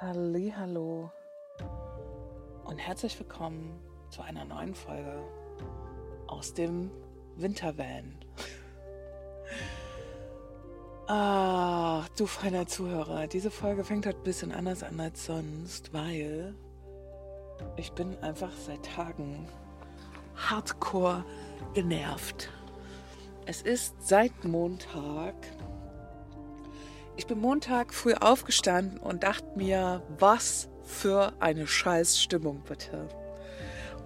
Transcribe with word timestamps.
Hallo 0.00 1.10
und 2.66 2.78
herzlich 2.78 3.18
willkommen 3.18 3.80
zu 4.10 4.22
einer 4.22 4.44
neuen 4.44 4.76
Folge 4.76 5.24
aus 6.28 6.54
dem 6.54 6.92
Wintervan. 7.36 8.16
Ah, 11.10 12.04
du 12.18 12.26
feiner 12.26 12.66
Zuhörer, 12.66 13.26
diese 13.28 13.50
Folge 13.50 13.82
fängt 13.82 14.04
halt 14.04 14.18
ein 14.18 14.24
bisschen 14.24 14.52
anders 14.52 14.82
an 14.82 15.00
als 15.00 15.24
sonst, 15.24 15.94
weil 15.94 16.54
ich 17.76 17.92
bin 17.92 18.18
einfach 18.18 18.52
seit 18.52 18.84
Tagen 18.84 19.48
hardcore 20.36 21.24
genervt. 21.72 22.50
Es 23.46 23.62
ist 23.62 24.06
seit 24.06 24.44
Montag 24.44 25.34
ich 27.18 27.26
bin 27.26 27.40
Montag 27.40 27.92
früh 27.92 28.14
aufgestanden 28.14 28.96
und 28.98 29.24
dachte 29.24 29.44
mir, 29.56 30.02
was 30.20 30.68
für 30.84 31.32
eine 31.40 31.66
Scheißstimmung 31.66 32.62
bitte. 32.62 33.08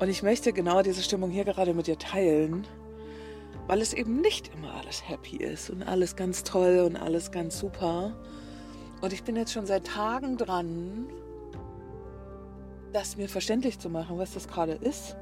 Und 0.01 0.09
ich 0.09 0.23
möchte 0.23 0.55
genau 0.55 0.81
diese 0.81 1.03
Stimmung 1.03 1.31
hier 1.31 1.45
gerade 1.45 1.75
mit 1.75 1.89
dir 1.89 1.99
teilen, 1.99 2.67
weil 3.67 3.83
es 3.83 3.93
eben 3.93 4.23
nicht 4.23 4.51
immer 4.55 4.75
alles 4.75 5.07
happy 5.07 5.37
ist 5.37 5.69
und 5.69 5.83
alles 5.83 6.17
ganz 6.17 6.43
toll 6.43 6.83
und 6.87 6.97
alles 6.97 7.31
ganz 7.31 7.59
super. 7.59 8.17
Und 9.03 9.13
ich 9.13 9.23
bin 9.25 9.37
jetzt 9.37 9.53
schon 9.53 9.67
seit 9.67 9.87
Tagen 9.87 10.39
dran, 10.39 11.07
das 12.95 13.19
mir 13.19 13.29
verständlich 13.29 13.79
zu 13.79 13.91
machen, 13.91 14.17
was 14.17 14.33
das 14.33 14.49
gerade 14.49 14.73
ist. 14.73 15.17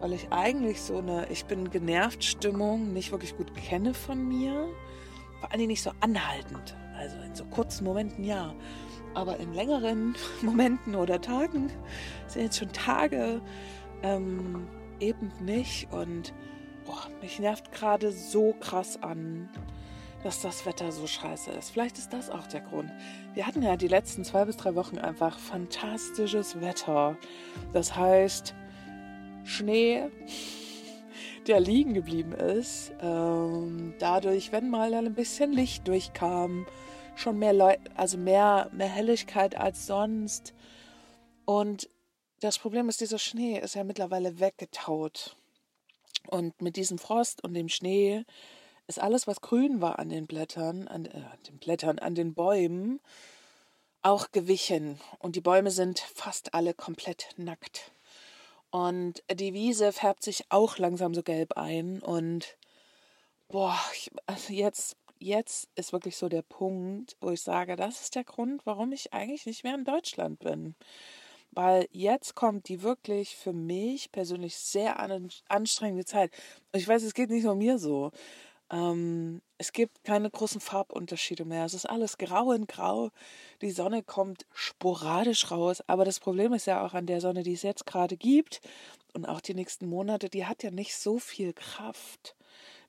Weil 0.00 0.14
ich 0.14 0.32
eigentlich 0.32 0.82
so 0.82 0.98
eine, 0.98 1.30
ich 1.30 1.44
bin 1.44 1.70
genervt 1.70 2.24
Stimmung 2.24 2.92
nicht 2.92 3.12
wirklich 3.12 3.36
gut 3.36 3.54
kenne 3.54 3.94
von 3.94 4.26
mir. 4.26 4.68
Vor 5.38 5.52
allem 5.52 5.68
nicht 5.68 5.82
so 5.82 5.92
anhaltend. 6.00 6.76
Also 6.98 7.16
in 7.24 7.34
so 7.34 7.44
kurzen 7.46 7.84
Momenten 7.84 8.24
ja. 8.24 8.54
Aber 9.14 9.38
in 9.38 9.54
längeren 9.54 10.14
Momenten 10.42 10.94
oder 10.94 11.20
Tagen 11.20 11.70
sind 12.26 12.42
jetzt 12.42 12.58
schon 12.58 12.72
Tage 12.72 13.40
ähm, 14.02 14.66
eben 15.00 15.32
nicht. 15.40 15.92
Und 15.92 16.32
boah, 16.84 17.08
mich 17.20 17.38
nervt 17.38 17.72
gerade 17.72 18.12
so 18.12 18.54
krass 18.60 19.02
an, 19.02 19.48
dass 20.22 20.40
das 20.40 20.64
Wetter 20.64 20.90
so 20.90 21.06
scheiße 21.06 21.50
ist. 21.50 21.70
Vielleicht 21.70 21.98
ist 21.98 22.12
das 22.12 22.30
auch 22.30 22.46
der 22.46 22.62
Grund. 22.62 22.90
Wir 23.34 23.46
hatten 23.46 23.62
ja 23.62 23.76
die 23.76 23.88
letzten 23.88 24.24
zwei 24.24 24.44
bis 24.46 24.56
drei 24.56 24.74
Wochen 24.74 24.98
einfach 24.98 25.38
fantastisches 25.38 26.60
Wetter. 26.60 27.16
Das 27.72 27.94
heißt, 27.94 28.54
Schnee, 29.44 30.10
der 31.48 31.60
liegen 31.60 31.94
geblieben 31.94 32.32
ist. 32.32 32.92
Ähm, 33.00 33.94
dadurch, 33.98 34.52
wenn 34.52 34.70
mal 34.70 34.92
ein 34.94 35.14
bisschen 35.14 35.52
Licht 35.52 35.86
durchkam, 35.88 36.66
schon 37.16 37.38
mehr 37.38 37.52
Leu 37.52 37.76
also 37.94 38.18
mehr, 38.18 38.70
mehr 38.72 38.88
Helligkeit 38.88 39.56
als 39.56 39.86
sonst. 39.86 40.54
Und 41.44 41.88
das 42.40 42.58
Problem 42.58 42.88
ist, 42.88 43.00
dieser 43.00 43.18
Schnee 43.18 43.58
ist 43.58 43.74
ja 43.74 43.84
mittlerweile 43.84 44.40
weggetaut. 44.40 45.36
Und 46.26 46.60
mit 46.60 46.76
diesem 46.76 46.98
Frost 46.98 47.44
und 47.44 47.54
dem 47.54 47.68
Schnee 47.68 48.24
ist 48.86 49.00
alles, 49.00 49.26
was 49.26 49.40
grün 49.40 49.80
war 49.80 49.98
an 49.98 50.08
den 50.08 50.26
Blättern, 50.26 50.88
an, 50.88 51.06
äh, 51.06 51.22
den 51.48 51.58
Blättern, 51.58 51.98
an 51.98 52.14
den 52.14 52.34
Bäumen, 52.34 53.00
auch 54.02 54.30
gewichen. 54.30 55.00
Und 55.18 55.36
die 55.36 55.40
Bäume 55.40 55.70
sind 55.70 56.00
fast 56.00 56.54
alle 56.54 56.74
komplett 56.74 57.28
nackt. 57.36 57.92
Und 58.74 59.22
die 59.32 59.54
Wiese 59.54 59.92
färbt 59.92 60.24
sich 60.24 60.46
auch 60.48 60.78
langsam 60.78 61.14
so 61.14 61.22
gelb 61.22 61.52
ein. 61.52 62.02
Und 62.02 62.56
boah, 63.46 63.78
ich, 63.92 64.10
also 64.26 64.52
jetzt 64.52 64.96
jetzt 65.20 65.68
ist 65.76 65.92
wirklich 65.92 66.16
so 66.16 66.28
der 66.28 66.42
Punkt, 66.42 67.16
wo 67.20 67.30
ich 67.30 67.40
sage, 67.40 67.76
das 67.76 68.00
ist 68.00 68.16
der 68.16 68.24
Grund, 68.24 68.66
warum 68.66 68.90
ich 68.90 69.12
eigentlich 69.12 69.46
nicht 69.46 69.62
mehr 69.62 69.76
in 69.76 69.84
Deutschland 69.84 70.40
bin. 70.40 70.74
Weil 71.52 71.86
jetzt 71.92 72.34
kommt 72.34 72.68
die 72.68 72.82
wirklich 72.82 73.36
für 73.36 73.52
mich 73.52 74.10
persönlich 74.10 74.56
sehr 74.56 74.98
anstrengende 75.46 76.04
Zeit. 76.04 76.32
Und 76.72 76.80
ich 76.80 76.88
weiß, 76.88 77.04
es 77.04 77.14
geht 77.14 77.30
nicht 77.30 77.44
nur 77.44 77.54
mir 77.54 77.78
so. 77.78 78.10
Ähm, 78.72 79.40
es 79.64 79.72
gibt 79.72 80.04
keine 80.04 80.28
großen 80.28 80.60
Farbunterschiede 80.60 81.46
mehr. 81.46 81.64
Es 81.64 81.72
ist 81.72 81.86
alles 81.86 82.18
grau 82.18 82.52
in 82.52 82.66
grau. 82.66 83.10
Die 83.62 83.70
Sonne 83.70 84.02
kommt 84.02 84.44
sporadisch 84.52 85.50
raus. 85.50 85.82
Aber 85.86 86.04
das 86.04 86.20
Problem 86.20 86.52
ist 86.52 86.66
ja 86.66 86.84
auch 86.84 86.92
an 86.92 87.06
der 87.06 87.22
Sonne, 87.22 87.42
die 87.42 87.54
es 87.54 87.62
jetzt 87.62 87.86
gerade 87.86 88.18
gibt 88.18 88.60
und 89.14 89.24
auch 89.24 89.40
die 89.40 89.54
nächsten 89.54 89.86
Monate, 89.86 90.28
die 90.28 90.44
hat 90.44 90.62
ja 90.62 90.70
nicht 90.70 90.94
so 90.96 91.18
viel 91.18 91.54
Kraft, 91.54 92.36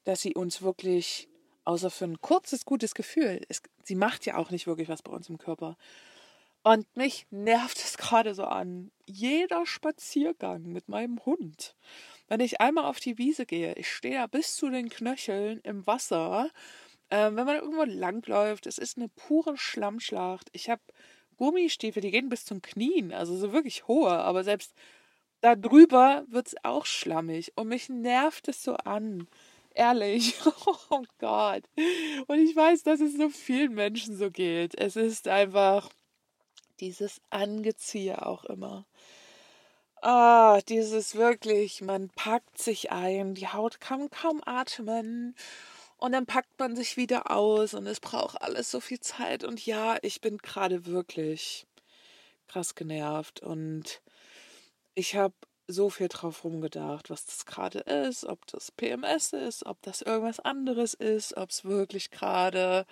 dass 0.04 0.22
sie 0.22 0.36
uns 0.36 0.62
wirklich 0.62 1.30
außer 1.64 1.90
für 1.90 2.06
ein 2.06 2.20
kurzes, 2.20 2.66
gutes 2.66 2.94
Gefühl. 2.94 3.40
Es, 3.48 3.62
sie 3.86 3.96
macht 3.96 4.26
ja 4.26 4.36
auch 4.36 4.52
nicht 4.52 4.68
wirklich 4.68 4.90
was 4.90 5.02
bei 5.02 5.14
uns 5.14 5.30
im 5.30 5.38
Körper. 5.38 5.78
Und 6.64 6.94
mich 6.98 7.26
nervt 7.32 7.78
es 7.78 7.96
gerade 7.98 8.36
so 8.36 8.44
an. 8.44 8.92
Jeder 9.06 9.66
Spaziergang 9.66 10.64
mit 10.64 10.90
meinem 10.90 11.26
Hund. 11.26 11.74
Wenn 12.28 12.40
ich 12.40 12.62
einmal 12.62 12.86
auf 12.86 13.00
die 13.00 13.18
Wiese 13.18 13.46
gehe, 13.46 13.74
ich 13.76 13.92
stehe 13.92 14.16
da 14.16 14.28
bis 14.28 14.56
zu 14.56 14.70
den 14.70 14.90
Knöcheln 14.90 15.60
im 15.62 15.86
Wasser. 15.86 16.50
Ähm, 17.12 17.36
wenn 17.36 17.46
man 17.46 17.58
irgendwo 17.58 17.84
langläuft, 17.84 18.66
es 18.66 18.78
ist 18.78 18.98
eine 18.98 19.10
pure 19.10 19.58
Schlammschlacht. 19.58 20.50
Ich 20.54 20.70
habe 20.70 20.82
Gummistiefel, 21.38 22.02
die 22.02 22.12
gehen 22.12 22.30
bis 22.30 22.46
zum 22.46 22.62
Knien, 22.62 23.14
also 23.14 23.36
so 23.38 23.52
wirklich 23.52 23.88
hohe, 23.88 24.12
aber 24.12 24.44
selbst 24.44 24.74
da 25.42 25.56
drüber 25.56 26.26
wird 26.28 26.48
es 26.48 26.56
auch 26.64 26.86
schlammig. 26.86 27.54
Und 27.56 27.68
mich 27.68 27.90
nervt 27.90 28.48
es 28.48 28.64
so 28.64 28.76
an. 28.78 29.28
Ehrlich. 29.76 30.36
Oh 30.90 31.04
Gott. 31.20 31.64
Und 32.28 32.40
ich 32.40 32.56
weiß, 32.56 32.84
dass 32.84 33.02
es 33.02 33.18
so 33.18 33.30
vielen 33.30 33.74
Menschen 33.74 34.16
so 34.16 34.32
geht. 34.32 34.74
Es 34.80 34.96
ist 34.96 35.28
einfach 35.28 35.90
dieses 36.80 37.22
Angeziehe 37.30 38.26
auch 38.26 38.46
immer. 38.46 38.86
Ah, 40.08 40.62
dieses 40.70 41.16
wirklich, 41.16 41.82
man 41.82 42.10
packt 42.10 42.60
sich 42.60 42.92
ein, 42.92 43.34
die 43.34 43.48
Haut 43.48 43.82
kann 43.82 44.12
kaum 44.12 44.40
atmen 44.46 45.36
und 45.98 46.12
dann 46.12 46.28
packt 46.28 46.60
man 46.60 46.76
sich 46.76 46.96
wieder 46.96 47.32
aus 47.32 47.74
und 47.74 47.88
es 47.88 48.00
braucht 48.00 48.40
alles 48.40 48.70
so 48.70 48.80
viel 48.80 49.00
Zeit. 49.00 49.44
Und 49.44 49.66
ja, 49.66 49.98
ich 50.04 50.22
bin 50.22 50.38
gerade 50.38 50.86
wirklich 50.86 51.66
krass 52.48 52.76
genervt 52.76 53.40
und 53.42 54.04
ich 54.94 55.16
habe 55.16 55.34
so 55.68 55.90
viel 55.90 56.10
drauf 56.10 56.44
rumgedacht, 56.44 57.10
was 57.10 57.26
das 57.26 57.48
gerade 57.48 57.80
ist, 57.80 58.26
ob 58.26 58.46
das 58.46 58.72
PMS 58.72 59.34
ist, 59.34 59.66
ob 59.66 59.82
das 59.82 60.04
irgendwas 60.04 60.40
anderes 60.40 60.94
ist, 60.94 61.36
ob 61.36 61.50
es 61.50 61.66
wirklich 61.66 62.12
gerade 62.12 62.86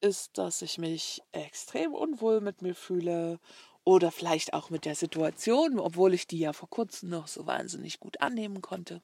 ist, 0.00 0.38
dass 0.38 0.62
ich 0.62 0.78
mich 0.78 1.22
extrem 1.32 1.92
unwohl 1.94 2.40
mit 2.40 2.62
mir 2.62 2.74
fühle 2.74 3.38
oder 3.86 4.12
vielleicht 4.12 4.52
auch 4.52 4.68
mit 4.68 4.84
der 4.84 4.94
Situation, 4.94 5.78
obwohl 5.78 6.12
ich 6.12 6.26
die 6.26 6.40
ja 6.40 6.52
vor 6.52 6.68
kurzem 6.68 7.08
noch 7.08 7.26
so 7.26 7.46
wahnsinnig 7.46 7.98
gut 7.98 8.20
annehmen 8.20 8.60
konnte. 8.60 9.00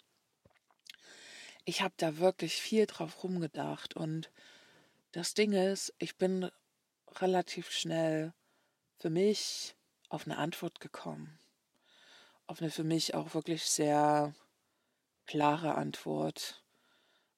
Ich 1.65 1.81
habe 1.81 1.95
da 1.97 2.19
wirklich 2.19 2.57
viel 2.57 2.85
drauf 2.85 3.25
rumgedacht 3.25 3.97
und 3.97 4.31
das 5.13 5.33
Ding 5.33 5.53
ist, 5.53 5.95
ich 5.99 6.19
bin 6.19 6.51
relativ 7.21 7.71
schnell 7.71 8.35
für 8.99 9.09
mich 9.09 9.75
auf 10.11 10.27
eine 10.27 10.37
Antwort 10.37 10.81
gekommen 10.81 11.39
auf 12.47 12.61
eine 12.61 12.71
für 12.71 12.85
mich 12.85 13.15
auch 13.15 13.35
wirklich 13.35 13.65
sehr 13.65 14.35
klare 15.27 15.75
Antwort, 15.75 16.62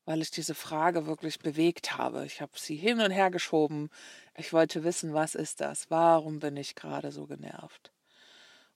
weil 0.04 0.20
ich 0.22 0.30
diese 0.30 0.54
Frage 0.54 1.06
wirklich 1.06 1.38
bewegt 1.38 1.96
habe. 1.96 2.26
Ich 2.26 2.40
habe 2.40 2.52
sie 2.56 2.76
hin 2.76 3.00
und 3.00 3.10
her 3.10 3.30
geschoben. 3.30 3.90
Ich 4.36 4.52
wollte 4.52 4.84
wissen, 4.84 5.14
was 5.14 5.34
ist 5.34 5.60
das? 5.60 5.90
Warum 5.90 6.40
bin 6.40 6.56
ich 6.56 6.74
gerade 6.74 7.10
so 7.12 7.26
genervt? 7.26 7.92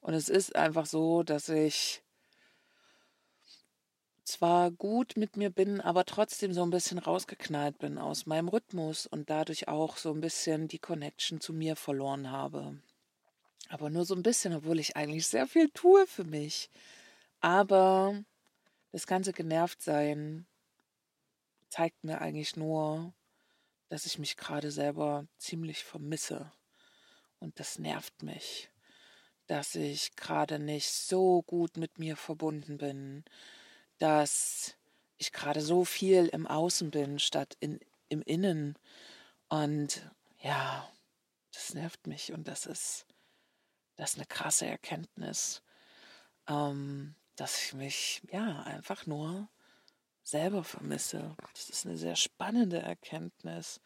Und 0.00 0.15
es 0.15 0.28
ist 0.28 0.56
einfach 0.56 0.87
so, 0.87 1.22
dass 1.22 1.49
ich 1.49 2.03
zwar 4.25 4.71
gut 4.71 5.16
mit 5.16 5.37
mir 5.37 5.50
bin, 5.50 5.81
aber 5.81 6.05
trotzdem 6.05 6.53
so 6.53 6.62
ein 6.62 6.71
bisschen 6.71 6.99
rausgeknallt 6.99 7.78
bin 7.78 7.99
aus 7.99 8.27
meinem 8.27 8.49
Rhythmus 8.49 9.06
und 9.06 9.31
dadurch 9.31 9.69
auch 9.69 9.97
so 9.97 10.12
ein 10.12 10.21
bisschen 10.21 10.69
die 10.69 10.78
Connection 10.78 11.41
zu 11.41 11.53
mir 11.53 11.77
verloren 11.77 12.30
habe. 12.30 12.78
Aber 13.69 13.91
nur 13.91 14.04
so 14.04 14.15
ein 14.15 14.22
bisschen, 14.22 14.54
obwohl 14.54 14.78
ich 14.78 14.97
eigentlich 14.97 15.27
sehr 15.27 15.47
viel 15.47 15.71
tue 15.71 16.07
für 16.07 16.25
mich. 16.25 16.71
Aber 17.41 18.22
das 18.92 19.07
ganze 19.07 19.33
Genervtsein 19.33 20.47
zeigt 21.68 22.04
mir 22.04 22.20
eigentlich 22.20 22.56
nur, 22.56 23.12
dass 23.88 24.06
ich 24.06 24.18
mich 24.18 24.36
gerade 24.36 24.70
selber 24.70 25.26
ziemlich 25.38 25.84
vermisse. 25.84 26.53
Und 27.38 27.59
das 27.60 27.78
nervt 27.78 28.22
mich, 28.22 28.70
dass 29.47 29.74
ich 29.74 30.16
gerade 30.16 30.59
nicht 30.59 30.91
so 30.91 31.42
gut 31.42 31.76
mit 31.76 31.98
mir 31.98 32.16
verbunden 32.16 32.78
bin, 32.78 33.24
dass 33.98 34.76
ich 35.16 35.32
gerade 35.32 35.60
so 35.60 35.84
viel 35.84 36.26
im 36.26 36.47
Außen 36.47 36.91
bin 36.91 37.18
statt 37.18 37.56
in, 37.60 37.80
im 38.09 38.22
Innen. 38.22 38.78
Und 39.48 40.10
ja, 40.41 40.91
das 41.53 41.74
nervt 41.74 42.06
mich 42.06 42.32
und 42.32 42.47
das 42.48 42.66
ist 42.66 43.06
das 43.98 44.10
ist 44.10 44.16
eine 44.16 44.26
krasse 44.26 44.65
Erkenntnis, 44.65 45.60
ähm, 46.48 47.16
dass 47.34 47.60
ich 47.65 47.74
mich 47.74 48.22
ja 48.30 48.62
einfach 48.62 49.06
nur 49.06 49.48
selber 50.28 50.63
vermisse. 50.63 51.34
Das 51.54 51.71
ist 51.71 51.86
eine 51.86 51.97
sehr 51.97 52.16
spannende 52.16 52.78
Erkenntnis, 52.78 53.80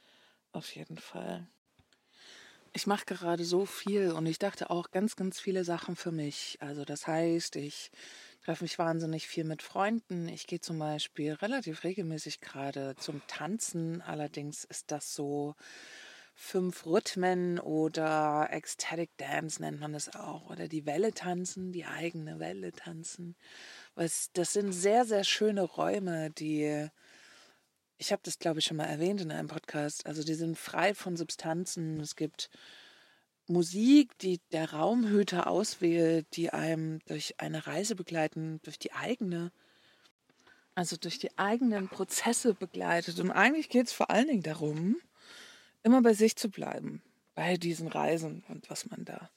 auf 0.53 0.75
jeden 0.75 0.99
Fall. 0.99 1.47
Ich 2.75 2.87
mache 2.87 3.05
gerade 3.05 3.45
so 3.45 3.67
viel 3.67 4.13
und 4.13 4.27
ich 4.27 4.39
dachte 4.39 4.71
auch 4.71 4.91
ganz, 4.91 5.15
ganz 5.15 5.39
viele 5.39 5.63
Sachen 5.63 5.95
für 5.95 6.11
mich. 6.11 6.57
Also 6.61 6.85
das 6.85 7.07
heißt, 7.07 7.57
ich 7.57 7.91
treffe 8.43 8.65
mich 8.65 8.79
wahnsinnig 8.79 9.29
viel 9.29 9.45
mit 9.45 9.63
Freunden. 9.63 10.27
Ich 10.29 10.47
gehe 10.47 10.61
zum 10.61 10.79
Beispiel 10.79 11.35
relativ 11.35 11.85
regelmäßig 11.85 12.41
gerade 12.41 12.97
zum 12.97 13.21
Tanzen. 13.27 14.01
Allerdings 14.01 14.65
ist 14.65 14.91
das 14.91 15.15
so 15.15 15.55
fünf 16.35 16.87
Rhythmen 16.87 17.59
oder 17.61 18.49
Ecstatic 18.51 19.17
Dance 19.19 19.61
nennt 19.61 19.81
man 19.81 19.95
es 19.95 20.15
auch. 20.15 20.51
Oder 20.51 20.67
die 20.67 20.87
Welle 20.87 21.13
tanzen, 21.13 21.73
die 21.73 21.85
eigene 21.85 22.41
Welle 22.41 22.73
tanzen. 22.73 23.37
Das 23.95 24.53
sind 24.53 24.73
sehr, 24.73 25.05
sehr 25.05 25.25
schöne 25.25 25.63
Räume, 25.63 26.31
die 26.31 26.89
ich 28.03 28.11
habe 28.11 28.23
das, 28.25 28.41
glaube 28.41 28.59
ich, 28.59 28.65
schon 28.65 28.79
mal 28.79 28.87
erwähnt 28.87 29.21
in 29.21 29.31
einem 29.31 29.47
Podcast. 29.47 30.07
Also 30.07 30.25
die 30.25 30.35
sind 30.35 30.59
frei 30.59 30.93
von 30.93 31.17
Substanzen. 31.17 32.01
Es 32.01 32.17
gibt 32.17 32.51
Musik, 33.47 34.19
die 34.19 34.41
der 34.51 34.73
Raumhüter 34.73 35.47
auswählt, 35.47 36.27
die 36.35 36.51
einem 36.51 36.99
durch 37.07 37.39
eine 37.39 37.65
Reise 37.65 37.95
begleiten, 37.95 38.59
durch 38.65 38.81
die 38.81 38.93
eigene, 38.93 39.53
also 40.75 40.97
durch 40.97 41.21
die 41.21 41.39
eigenen 41.39 41.89
Prozesse 41.89 42.55
begleitet. 42.55 43.21
Und 43.21 43.31
eigentlich 43.31 43.69
geht 43.69 43.87
es 43.87 43.93
vor 43.93 44.11
allen 44.11 44.27
Dingen 44.27 44.43
darum, 44.43 44.97
immer 45.85 46.03
bei 46.03 46.13
sich 46.13 46.35
zu 46.35 46.51
bleiben, 46.51 47.03
bei 47.37 47.57
diesen 47.57 47.87
Reisen 47.87 48.43
und 48.49 48.69
was 48.69 48.91
man 48.91 49.05
da 49.05 49.31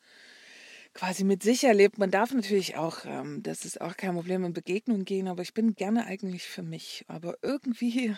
quasi 0.96 1.26
mit 1.26 1.44
sich 1.44 1.66
erlebt. 1.66 2.00
Man 2.00 2.10
darf 2.10 2.34
natürlich 2.34 2.78
auch, 2.78 3.06
ähm, 3.06 3.44
das 3.44 3.66
ist 3.66 3.80
auch 3.82 3.96
kein 3.98 4.16
Problem, 4.16 4.44
in 4.46 4.54
Begegnungen 4.54 5.06
gehen, 5.06 5.28
aber 5.28 5.44
ich 5.44 5.54
bin 5.54 5.76
gerne 5.76 6.06
eigentlich 6.06 6.44
für 6.46 6.64
mich. 6.64 7.06
Aber 7.08 7.38
irgendwie 7.44 8.16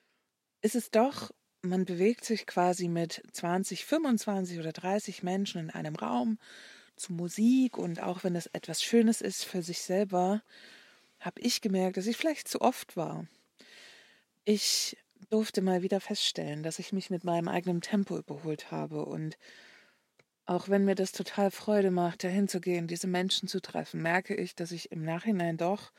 ist 0.62 0.74
es 0.74 0.90
doch, 0.90 1.30
man 1.62 1.84
bewegt 1.84 2.24
sich 2.24 2.46
quasi 2.46 2.88
mit 2.88 3.22
20, 3.32 3.84
25 3.84 4.58
oder 4.58 4.72
30 4.72 5.22
Menschen 5.22 5.60
in 5.60 5.70
einem 5.70 5.94
Raum 5.94 6.38
zu 6.96 7.12
Musik 7.12 7.78
und 7.78 8.02
auch 8.02 8.24
wenn 8.24 8.34
es 8.34 8.46
etwas 8.46 8.82
Schönes 8.82 9.20
ist 9.20 9.44
für 9.44 9.62
sich 9.62 9.80
selber, 9.82 10.42
habe 11.20 11.40
ich 11.42 11.60
gemerkt, 11.60 11.98
dass 11.98 12.06
ich 12.06 12.16
vielleicht 12.16 12.48
zu 12.48 12.62
oft 12.62 12.96
war. 12.96 13.26
Ich 14.44 14.96
durfte 15.28 15.60
mal 15.60 15.82
wieder 15.82 16.00
feststellen, 16.00 16.62
dass 16.62 16.78
ich 16.78 16.92
mich 16.92 17.10
mit 17.10 17.24
meinem 17.24 17.48
eigenen 17.48 17.82
Tempo 17.82 18.16
überholt 18.18 18.70
habe 18.70 19.04
und 19.04 19.36
auch 20.46 20.68
wenn 20.68 20.84
mir 20.84 20.94
das 20.94 21.12
total 21.12 21.50
Freude 21.50 21.90
macht, 21.90 22.24
dahin 22.24 22.48
zu 22.48 22.60
gehen, 22.60 22.86
diese 22.86 23.06
Menschen 23.06 23.48
zu 23.48 23.60
treffen, 23.60 24.02
merke 24.02 24.34
ich, 24.34 24.54
dass 24.54 24.72
ich 24.72 24.90
im 24.90 25.04
Nachhinein 25.04 25.56
doch 25.56 25.92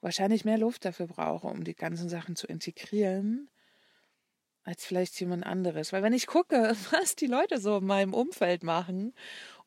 wahrscheinlich 0.00 0.44
mehr 0.44 0.58
Luft 0.58 0.84
dafür 0.84 1.06
brauche, 1.06 1.48
um 1.48 1.64
die 1.64 1.74
ganzen 1.74 2.08
Sachen 2.08 2.36
zu 2.36 2.46
integrieren 2.46 3.48
als 4.62 4.84
vielleicht 4.84 5.18
jemand 5.20 5.44
anderes. 5.44 5.92
Weil 5.92 6.02
wenn 6.02 6.12
ich 6.12 6.26
gucke, 6.26 6.76
was 6.92 7.16
die 7.16 7.26
Leute 7.26 7.60
so 7.60 7.78
in 7.78 7.86
meinem 7.86 8.14
Umfeld 8.14 8.62
machen, 8.62 9.14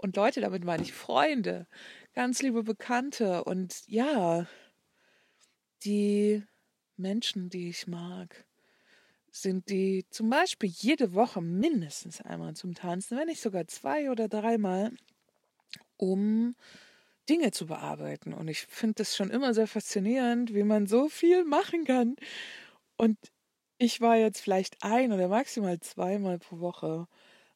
und 0.04 0.18
Leute, 0.18 0.42
damit 0.42 0.66
meine 0.66 0.84
ich 0.84 0.92
Freunde, 0.92 1.66
ganz 2.14 2.42
liebe 2.42 2.64
Bekannte 2.64 3.46
und 3.46 3.88
ja, 3.88 4.46
die 5.86 6.44
Menschen, 6.98 7.50
die 7.50 7.70
ich 7.70 7.88
mag, 7.88 8.46
sind 9.36 9.70
die 9.70 10.06
zum 10.12 10.30
Beispiel 10.30 10.70
jede 10.70 11.14
Woche 11.16 11.42
mindestens 11.42 12.22
einmal 12.22 12.56
zum 12.56 12.76
Tanzen, 12.76 13.18
wenn 13.18 13.28
nicht 13.28 13.42
sogar 13.42 13.68
zwei 13.68 14.12
oder 14.12 14.28
dreimal, 14.28 14.92
um 15.98 16.56
Dinge 17.30 17.52
zu 17.52 17.66
bearbeiten. 17.66 18.34
Und 18.34 18.48
ich 18.48 18.62
finde 18.62 18.96
das 18.96 19.16
schon 19.16 19.32
immer 19.32 19.56
sehr 19.56 19.68
faszinierend, 19.68 20.54
wie 20.54 20.64
man 20.64 20.86
so 20.86 21.10
viel 21.10 21.46
machen 21.46 21.84
kann. 21.86 22.16
Und 22.96 23.18
ich 23.80 24.02
war 24.02 24.18
jetzt 24.18 24.40
vielleicht 24.42 24.84
ein 24.84 25.12
oder 25.12 25.28
maximal 25.28 25.80
zweimal 25.80 26.38
pro 26.38 26.60
Woche. 26.60 27.08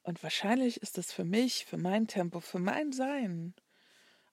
Und 0.02 0.24
wahrscheinlich 0.24 0.82
ist 0.82 0.98
das 0.98 1.14
für 1.14 1.26
mich, 1.26 1.66
für 1.66 1.78
mein 1.78 2.08
Tempo, 2.08 2.40
für 2.40 2.60
mein 2.60 2.92
Sein 2.92 3.54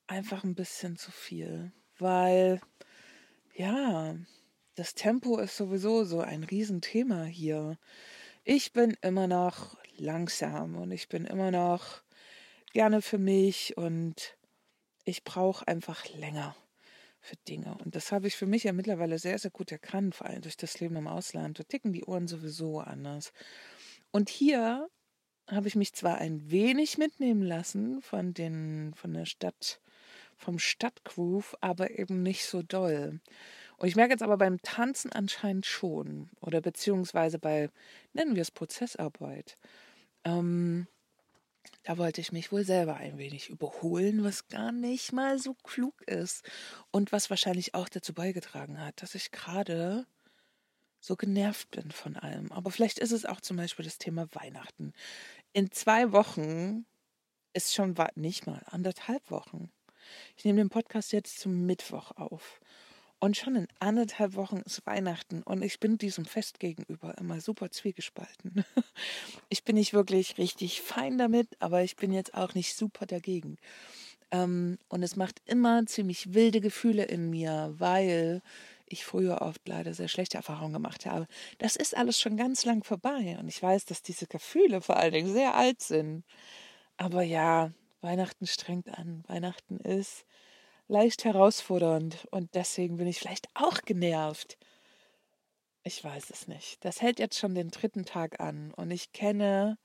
einfach 0.07 0.45
ein 0.45 0.55
bisschen 0.55 0.97
zu 0.97 1.11
viel. 1.13 1.73
Weil, 1.99 2.61
ja, 3.55 4.17
das 4.75 4.95
Tempo 4.95 5.39
ist 5.39 5.57
sowieso 5.57 6.05
so 6.05 6.21
ein 6.21 6.45
Riesenthema 6.45 7.25
hier. 7.25 7.79
Ich 8.43 8.73
bin 8.73 8.97
immer 9.03 9.27
noch 9.27 9.77
langsam 9.97 10.77
und 10.77 10.91
ich 10.91 11.09
bin 11.09 11.25
immer 11.25 11.51
noch 11.51 12.03
gerne 12.73 13.01
für 13.01 13.19
mich 13.19 13.77
und 13.77 14.37
ich 15.05 15.23
brauche 15.25 15.67
einfach 15.69 16.09
länger 16.09 16.57
für 17.21 17.37
Dinge. 17.49 17.77
Und 17.85 17.95
das 17.95 18.13
habe 18.13 18.27
ich 18.27 18.37
für 18.37 18.47
mich 18.47 18.65
ja 18.65 18.73
mittlerweile 18.73 19.19
sehr, 19.19 19.39
sehr 19.39 19.51
gut 19.51 19.73
erkannt, 19.73 20.15
vor 20.15 20.27
allem 20.27 20.43
durch 20.43 20.57
das 20.57 20.81
Leben 20.81 20.97
im 20.97 21.07
Ausland. 21.07 21.59
Da 21.59 21.63
ticken 21.63 21.93
die 21.93 22.05
Ohren 22.05 22.29
sowieso 22.29 22.81
anders. 22.81 23.33
Und 24.11 24.29
hier 24.29 24.89
habe 25.49 25.69
ich 25.69 25.77
mich 25.77 25.93
zwar 25.95 26.19
ein 26.19 26.51
wenig 26.51 26.99
mitnehmen 26.99 27.43
lassen 27.43 28.03
von 28.03 28.35
den, 28.35 28.93
von 28.95 29.15
der 29.15 29.27
Stadt, 29.27 29.81
vom 30.37 30.59
Stadtgroove, 30.59 31.57
aber 31.61 31.99
eben 31.99 32.23
nicht 32.23 32.45
so 32.45 32.63
doll. 32.63 33.21
Und 33.85 33.89
ich 33.89 33.97
merke 33.97 34.13
jetzt 34.13 34.23
aber 34.23 34.39
beim 34.39 34.63
Tanzen 34.63 35.13
anscheinend 35.13 35.67
schon, 35.67 36.31
oder 36.41 36.63
beziehungsweise 36.63 37.39
bei, 37.39 37.69
nennen 38.15 38.35
wir 38.35 38.41
es 38.41 38.51
Prozessarbeit, 38.51 39.59
ähm, 40.25 40.87
da 41.83 41.99
wollte 41.99 42.23
ich 42.23 42.33
mich 42.33 42.51
wohl 42.51 42.65
selber 42.65 42.97
ein 42.97 43.19
wenig 43.19 43.51
überholen, 43.51 44.25
was 44.25 44.49
gar 44.49 44.73
nicht 44.73 45.13
mal 45.13 45.39
so 45.39 45.53
klug 45.53 46.01
ist 46.07 46.49
und 46.93 47.13
was 47.13 47.29
wahrscheinlich 47.29 47.75
auch 47.75 47.91
dazu 47.91 48.15
beigetragen 48.15 48.81
hat, 48.81 49.03
dass 49.03 49.15
ich 49.15 49.33
gerade 49.33 50.07
so 50.99 51.15
genervt 51.15 51.71
bin 51.71 51.91
von 51.91 52.17
allem. 52.17 52.53
Aber 52.53 52.71
vielleicht 52.71 52.99
ist 52.99 53.13
es 53.13 53.27
auch 53.27 53.43
zum 53.43 53.59
Beispiel 53.59 53.85
das 53.85 53.99
Thema 53.99 54.27
Weihnachten. 54.33 54.95
In 55.53 55.71
zwei 55.73 56.11
Wochen 56.11 56.87
ist 57.53 57.75
schon 57.75 57.95
nicht 58.15 58.47
mal 58.47 58.63
anderthalb 58.65 59.31
Wochen. 59.31 59.71
Ich 60.39 60.47
nehme 60.47 60.63
den 60.63 60.71
Podcast 60.71 61.13
jetzt 61.13 61.39
zum 61.39 61.67
Mittwoch 61.67 62.13
auf. 62.13 62.61
Und 63.25 63.39
schon 63.39 63.57
in 63.57 63.69
anderthalb 63.81 64.35
Wochen 64.35 64.59
ist 64.67 64.85
Weihnachten 64.85 65.43
und 65.45 65.63
ich 65.63 65.81
bin 65.81 65.97
diesem 65.97 66.27
Fest 66.27 66.61
gegenüber 66.61 67.17
immer 67.17 67.41
super 67.41 67.71
zwiegespalten. 67.71 68.67
Ich 69.49 69.65
bin 69.65 69.77
nicht 69.77 69.95
wirklich 69.95 70.37
richtig 70.37 70.83
fein 70.83 71.17
damit, 71.17 71.49
aber 71.59 71.83
ich 71.83 71.97
bin 71.97 72.13
jetzt 72.13 72.35
auch 72.35 72.55
nicht 72.55 72.77
super 72.77 73.07
dagegen. 73.07 73.57
Ähm, 74.31 74.77
und 74.91 75.03
es 75.03 75.17
macht 75.17 75.41
immer 75.47 75.87
ziemlich 75.87 76.35
wilde 76.35 76.61
Gefühle 76.61 77.05
in 77.05 77.31
mir, 77.31 77.73
weil 77.79 78.43
ich 78.85 79.07
früher 79.07 79.41
oft 79.41 79.67
leider 79.67 79.95
sehr 79.95 80.09
schlechte 80.09 80.37
Erfahrungen 80.37 80.75
gemacht 80.75 81.07
habe. 81.07 81.27
Das 81.57 81.77
ist 81.77 81.97
alles 81.97 82.21
schon 82.21 82.37
ganz 82.37 82.67
lang 82.67 82.85
vorbei 82.85 83.39
und 83.41 83.49
ich 83.49 83.63
weiß, 83.63 83.87
dass 83.87 84.03
diese 84.03 84.27
Gefühle 84.27 84.83
vor 84.83 84.99
allen 84.99 85.15
Dingen 85.15 85.33
sehr 85.33 85.55
alt 85.55 85.81
sind. 85.81 86.25
Aber 86.99 87.23
ja, 87.23 87.73
Weihnachten 88.03 88.47
strengt 88.47 88.91
an. 88.91 89.25
Weihnachten 89.29 89.79
ist 89.79 90.27
leicht 90.89 91.25
herausfordernd 91.25 92.27
und 92.31 92.55
deswegen 92.55 92.97
bin 92.97 93.07
ich 93.07 93.19
vielleicht 93.19 93.49
auch 93.55 93.81
genervt. 93.83 94.59
Ich 95.83 96.03
weiß 96.03 96.31
es 96.31 96.49
nicht. 96.49 96.85
Das 96.85 97.03
hält 97.03 97.19
jetzt 97.19 97.39
schon 97.39 97.55
den 97.55 97.71
dritten 97.71 98.05
Tag 98.05 98.41
an 98.41 98.73
und 98.75 98.91
ich 98.91 99.13
kenne 99.13 99.79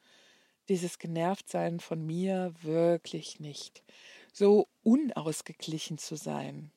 dieses 0.69 0.99
Genervtsein 0.99 1.79
von 1.79 2.05
mir 2.05 2.53
wirklich 2.61 3.39
nicht. 3.39 3.83
So 4.31 4.67
unausgeglichen 4.83 5.97
zu 5.97 6.15
sein, 6.15 6.71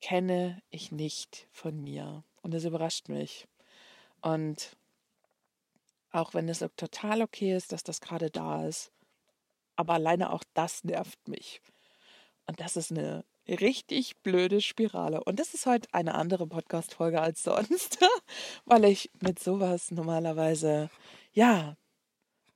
kenne 0.00 0.62
ich 0.70 0.92
nicht 0.92 1.46
von 1.52 1.80
mir 1.80 2.24
und 2.42 2.54
es 2.54 2.64
überrascht 2.64 3.08
mich. 3.08 3.46
Und 4.22 4.76
auch 6.10 6.32
wenn 6.32 6.48
es 6.48 6.64
total 6.76 7.22
okay 7.22 7.54
ist, 7.54 7.72
dass 7.72 7.82
das 7.82 8.00
gerade 8.00 8.30
da 8.30 8.66
ist, 8.66 8.90
aber 9.76 9.94
alleine 9.94 10.32
auch 10.32 10.42
das 10.54 10.82
nervt 10.84 11.28
mich. 11.28 11.60
Und 12.46 12.60
das 12.60 12.76
ist 12.76 12.92
eine 12.92 13.24
richtig 13.48 14.16
blöde 14.22 14.60
Spirale. 14.60 15.22
Und 15.24 15.40
das 15.40 15.54
ist 15.54 15.66
heute 15.66 15.88
eine 15.92 16.14
andere 16.14 16.46
Podcast-Folge 16.46 17.20
als 17.20 17.42
sonst, 17.42 17.98
weil 18.64 18.84
ich 18.84 19.10
mit 19.20 19.38
sowas 19.38 19.90
normalerweise, 19.90 20.90
ja, 21.32 21.76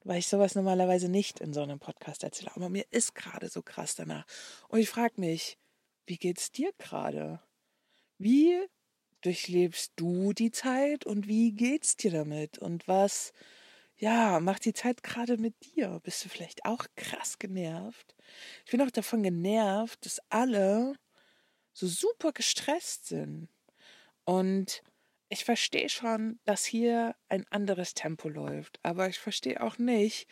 weil 0.04 0.18
ich 0.18 0.28
sowas 0.28 0.54
normalerweise 0.54 1.08
nicht 1.08 1.40
in 1.40 1.52
so 1.52 1.62
einem 1.62 1.78
Podcast 1.78 2.24
erzähle. 2.24 2.52
Aber 2.54 2.68
mir 2.68 2.84
ist 2.90 3.14
gerade 3.14 3.48
so 3.48 3.62
krass 3.62 3.94
danach. 3.94 4.24
Und 4.68 4.80
ich 4.80 4.88
frage 4.88 5.20
mich, 5.20 5.58
wie 6.06 6.16
geht's 6.16 6.50
dir 6.50 6.72
gerade? 6.78 7.40
Wie 8.18 8.66
durchlebst 9.20 9.92
du 9.96 10.32
die 10.32 10.50
Zeit 10.50 11.04
und 11.04 11.28
wie 11.28 11.52
geht's 11.52 11.96
dir 11.96 12.10
damit? 12.10 12.58
Und 12.58 12.88
was 12.88 13.32
ja, 14.00 14.40
mach 14.40 14.58
die 14.58 14.72
Zeit 14.72 15.02
gerade 15.02 15.36
mit 15.36 15.54
dir. 15.76 16.00
Bist 16.02 16.24
du 16.24 16.30
vielleicht 16.30 16.64
auch 16.64 16.86
krass 16.96 17.38
genervt? 17.38 18.16
Ich 18.64 18.70
bin 18.70 18.80
auch 18.80 18.90
davon 18.90 19.22
genervt, 19.22 20.06
dass 20.06 20.22
alle 20.30 20.94
so 21.74 21.86
super 21.86 22.32
gestresst 22.32 23.06
sind. 23.06 23.48
Und 24.24 24.82
ich 25.28 25.44
verstehe 25.44 25.90
schon, 25.90 26.40
dass 26.44 26.64
hier 26.64 27.14
ein 27.28 27.46
anderes 27.50 27.92
Tempo 27.92 28.30
läuft, 28.30 28.80
aber 28.82 29.08
ich 29.08 29.18
verstehe 29.18 29.62
auch 29.62 29.76
nicht, 29.76 30.26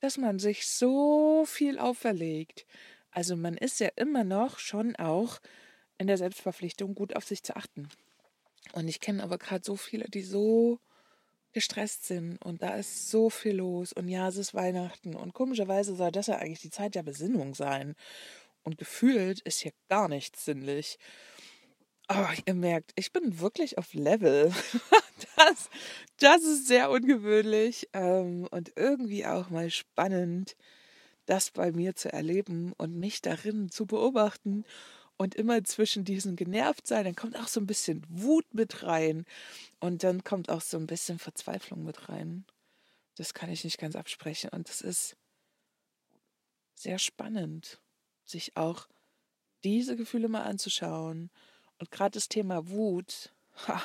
dass 0.00 0.18
man 0.18 0.40
sich 0.40 0.66
so 0.66 1.44
viel 1.46 1.78
auferlegt. 1.78 2.66
Also 3.12 3.36
man 3.36 3.56
ist 3.56 3.78
ja 3.78 3.88
immer 3.94 4.24
noch 4.24 4.58
schon 4.58 4.96
auch 4.96 5.38
in 5.96 6.08
der 6.08 6.18
Selbstverpflichtung, 6.18 6.96
gut 6.96 7.14
auf 7.14 7.24
sich 7.24 7.44
zu 7.44 7.54
achten. 7.54 7.88
Und 8.72 8.88
ich 8.88 8.98
kenne 8.98 9.22
aber 9.22 9.38
gerade 9.38 9.62
so 9.64 9.76
viele, 9.76 10.06
die 10.06 10.22
so 10.22 10.80
gestresst 11.52 12.06
sind 12.06 12.38
und 12.44 12.62
da 12.62 12.74
ist 12.76 13.10
so 13.10 13.30
viel 13.30 13.56
los 13.56 13.92
und 13.92 14.08
ja, 14.08 14.28
es 14.28 14.36
ist 14.36 14.54
Weihnachten 14.54 15.14
und 15.14 15.34
komischerweise 15.34 15.94
soll 15.94 16.10
das 16.10 16.26
ja 16.26 16.36
eigentlich 16.36 16.60
die 16.60 16.70
Zeit 16.70 16.94
der 16.94 17.02
Besinnung 17.02 17.54
sein 17.54 17.94
und 18.62 18.78
gefühlt 18.78 19.40
ist 19.40 19.60
hier 19.60 19.72
gar 19.88 20.08
nichts 20.08 20.44
sinnlich. 20.44 20.98
Aber 22.08 22.30
ihr 22.46 22.54
merkt, 22.54 22.92
ich 22.96 23.12
bin 23.12 23.40
wirklich 23.40 23.78
auf 23.78 23.94
Level. 23.94 24.52
Das, 25.36 25.70
das 26.18 26.42
ist 26.42 26.66
sehr 26.66 26.90
ungewöhnlich 26.90 27.88
ähm, 27.92 28.46
und 28.50 28.72
irgendwie 28.76 29.24
auch 29.24 29.50
mal 29.50 29.70
spannend, 29.70 30.56
das 31.26 31.50
bei 31.50 31.72
mir 31.72 31.94
zu 31.94 32.12
erleben 32.12 32.72
und 32.76 32.96
mich 32.96 33.22
darin 33.22 33.70
zu 33.70 33.86
beobachten 33.86 34.64
und 35.22 35.36
immer 35.36 35.62
zwischen 35.62 36.04
diesen 36.04 36.34
genervt 36.34 36.84
sein, 36.84 37.04
dann 37.04 37.14
kommt 37.14 37.38
auch 37.38 37.46
so 37.46 37.60
ein 37.60 37.66
bisschen 37.66 38.04
Wut 38.08 38.52
mit 38.52 38.82
rein 38.82 39.24
und 39.78 40.02
dann 40.02 40.24
kommt 40.24 40.50
auch 40.50 40.60
so 40.60 40.76
ein 40.76 40.88
bisschen 40.88 41.20
Verzweiflung 41.20 41.84
mit 41.84 42.08
rein. 42.08 42.44
Das 43.14 43.32
kann 43.32 43.48
ich 43.48 43.62
nicht 43.62 43.78
ganz 43.78 43.94
absprechen 43.94 44.50
und 44.50 44.68
das 44.68 44.80
ist 44.80 45.16
sehr 46.74 46.98
spannend, 46.98 47.80
sich 48.24 48.56
auch 48.56 48.88
diese 49.62 49.94
Gefühle 49.94 50.28
mal 50.28 50.42
anzuschauen 50.42 51.30
und 51.78 51.92
gerade 51.92 52.14
das 52.14 52.28
Thema 52.28 52.68
Wut. 52.68 53.32
Ha, 53.68 53.80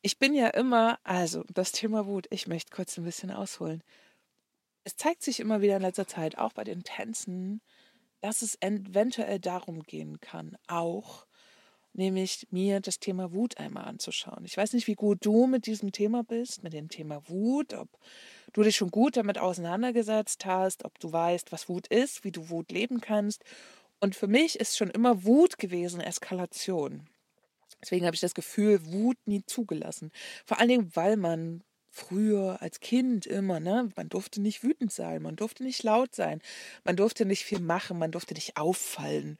ich 0.00 0.18
bin 0.18 0.32
ja 0.32 0.48
immer, 0.48 0.98
also 1.04 1.44
das 1.52 1.72
Thema 1.72 2.06
Wut, 2.06 2.28
ich 2.30 2.46
möchte 2.46 2.74
kurz 2.74 2.96
ein 2.96 3.04
bisschen 3.04 3.30
ausholen. 3.30 3.82
Es 4.84 4.96
zeigt 4.96 5.22
sich 5.22 5.38
immer 5.40 5.60
wieder 5.60 5.76
in 5.76 5.82
letzter 5.82 6.06
Zeit, 6.06 6.38
auch 6.38 6.54
bei 6.54 6.64
den 6.64 6.82
Tänzen, 6.82 7.60
dass 8.20 8.42
es 8.42 8.58
eventuell 8.60 9.38
darum 9.38 9.82
gehen 9.82 10.20
kann, 10.20 10.56
auch 10.66 11.26
nämlich 11.92 12.46
mir 12.50 12.80
das 12.80 12.98
Thema 13.00 13.32
Wut 13.32 13.58
einmal 13.58 13.84
anzuschauen. 13.84 14.44
Ich 14.44 14.56
weiß 14.56 14.72
nicht, 14.74 14.86
wie 14.86 14.94
gut 14.94 15.24
du 15.24 15.46
mit 15.46 15.66
diesem 15.66 15.92
Thema 15.92 16.22
bist, 16.22 16.62
mit 16.62 16.72
dem 16.72 16.88
Thema 16.88 17.28
Wut, 17.28 17.74
ob 17.74 17.88
du 18.52 18.62
dich 18.62 18.76
schon 18.76 18.90
gut 18.90 19.16
damit 19.16 19.38
auseinandergesetzt 19.38 20.44
hast, 20.44 20.84
ob 20.84 20.98
du 21.00 21.12
weißt, 21.12 21.52
was 21.52 21.68
Wut 21.68 21.88
ist, 21.88 22.24
wie 22.24 22.32
du 22.32 22.48
Wut 22.48 22.70
leben 22.70 23.00
kannst. 23.00 23.44
Und 24.00 24.14
für 24.16 24.28
mich 24.28 24.58
ist 24.58 24.76
schon 24.76 24.90
immer 24.90 25.24
Wut 25.24 25.58
gewesen 25.58 26.00
Eskalation. 26.00 27.08
Deswegen 27.82 28.06
habe 28.06 28.14
ich 28.14 28.20
das 28.20 28.34
Gefühl, 28.34 28.84
Wut 28.86 29.16
nie 29.26 29.42
zugelassen. 29.44 30.10
Vor 30.44 30.58
allen 30.58 30.68
Dingen, 30.68 30.90
weil 30.94 31.16
man 31.16 31.62
früher 31.90 32.62
als 32.62 32.80
Kind 32.80 33.26
immer, 33.26 33.60
ne, 33.60 33.90
man 33.96 34.08
durfte 34.08 34.40
nicht 34.40 34.62
wütend 34.62 34.92
sein, 34.92 35.22
man 35.22 35.36
durfte 35.36 35.64
nicht 35.64 35.82
laut 35.82 36.14
sein, 36.14 36.40
man 36.84 36.96
durfte 36.96 37.26
nicht 37.26 37.44
viel 37.44 37.60
machen, 37.60 37.98
man 37.98 38.12
durfte 38.12 38.34
nicht 38.34 38.56
auffallen. 38.56 39.38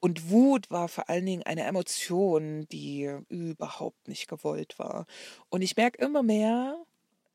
Und 0.00 0.30
Wut 0.30 0.70
war 0.70 0.88
vor 0.88 1.08
allen 1.08 1.24
Dingen 1.26 1.44
eine 1.44 1.62
Emotion, 1.62 2.66
die 2.72 3.10
überhaupt 3.28 4.08
nicht 4.08 4.28
gewollt 4.28 4.78
war. 4.78 5.06
Und 5.48 5.62
ich 5.62 5.76
merke 5.76 6.04
immer 6.04 6.24
mehr, 6.24 6.76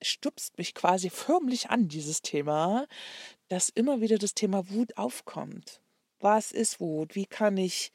stupst 0.02 0.58
mich 0.58 0.76
quasi 0.76 1.10
förmlich 1.10 1.70
an, 1.70 1.88
dieses 1.88 2.22
Thema, 2.22 2.88
dass 3.48 3.70
immer 3.70 4.02
wieder 4.02 4.18
das 4.18 4.34
Thema 4.34 4.70
Wut 4.70 4.98
aufkommt. 4.98 5.82
Was 6.20 6.52
ist 6.52 6.80
Wut? 6.80 7.16
Wie 7.16 7.26
kann 7.26 7.58
ich 7.58 7.92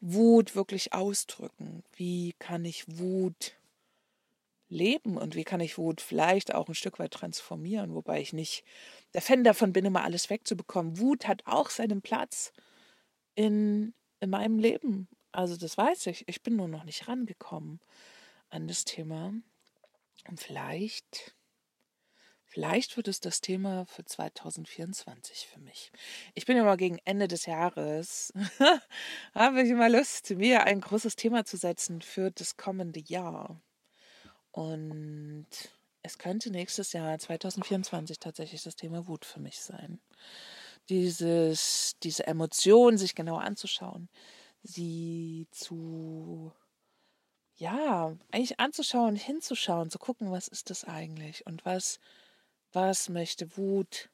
Wut 0.00 0.54
wirklich 0.54 0.92
ausdrücken? 0.92 1.82
Wie 1.94 2.34
kann 2.38 2.64
ich 2.64 2.84
Wut 2.98 3.54
leben 4.70 5.16
und 5.18 5.34
wie 5.34 5.44
kann 5.44 5.60
ich 5.60 5.76
Wut 5.76 6.00
vielleicht 6.00 6.54
auch 6.54 6.68
ein 6.68 6.74
Stück 6.74 6.98
weit 6.98 7.12
transformieren, 7.12 7.94
wobei 7.94 8.20
ich 8.20 8.32
nicht 8.32 8.64
der 9.14 9.22
Fan 9.22 9.44
davon 9.44 9.72
bin, 9.72 9.84
immer 9.84 10.04
alles 10.04 10.30
wegzubekommen. 10.30 10.98
Wut 10.98 11.26
hat 11.26 11.42
auch 11.44 11.70
seinen 11.70 12.00
Platz 12.00 12.52
in, 13.34 13.94
in 14.20 14.30
meinem 14.30 14.58
Leben. 14.58 15.08
Also 15.32 15.56
das 15.56 15.76
weiß 15.76 16.06
ich. 16.06 16.28
Ich 16.28 16.42
bin 16.42 16.56
nur 16.56 16.68
noch 16.68 16.84
nicht 16.84 17.08
rangekommen 17.08 17.80
an 18.48 18.68
das 18.68 18.84
Thema. 18.84 19.32
Und 20.28 20.40
vielleicht, 20.40 21.34
vielleicht 22.44 22.96
wird 22.96 23.08
es 23.08 23.20
das 23.20 23.40
Thema 23.40 23.86
für 23.86 24.04
2024 24.04 25.46
für 25.46 25.60
mich. 25.60 25.90
Ich 26.34 26.46
bin 26.46 26.56
immer 26.56 26.76
gegen 26.76 26.98
Ende 27.04 27.26
des 27.26 27.46
Jahres, 27.46 28.32
habe 29.34 29.62
ich 29.62 29.70
immer 29.70 29.88
Lust, 29.88 30.30
mir 30.30 30.64
ein 30.64 30.80
großes 30.80 31.16
Thema 31.16 31.44
zu 31.44 31.56
setzen 31.56 32.02
für 32.02 32.30
das 32.30 32.56
kommende 32.56 33.00
Jahr. 33.00 33.60
Und 34.52 35.46
es 36.02 36.18
könnte 36.18 36.50
nächstes 36.50 36.92
Jahr 36.92 37.18
2024 37.18 38.18
tatsächlich 38.18 38.62
das 38.62 38.76
Thema 38.76 39.06
Wut 39.06 39.24
für 39.24 39.40
mich 39.40 39.60
sein. 39.60 40.00
Dieses, 40.88 41.96
diese 42.02 42.26
Emotion 42.26 42.98
sich 42.98 43.14
genau 43.14 43.36
anzuschauen, 43.36 44.08
sie 44.62 45.46
zu, 45.50 46.52
ja, 47.56 48.16
eigentlich 48.32 48.58
anzuschauen, 48.58 49.14
hinzuschauen, 49.16 49.90
zu 49.90 49.98
gucken, 49.98 50.32
was 50.32 50.48
ist 50.48 50.70
das 50.70 50.84
eigentlich 50.84 51.46
und 51.46 51.64
was, 51.64 52.00
was 52.72 53.08
möchte 53.08 53.56
Wut, 53.56 54.10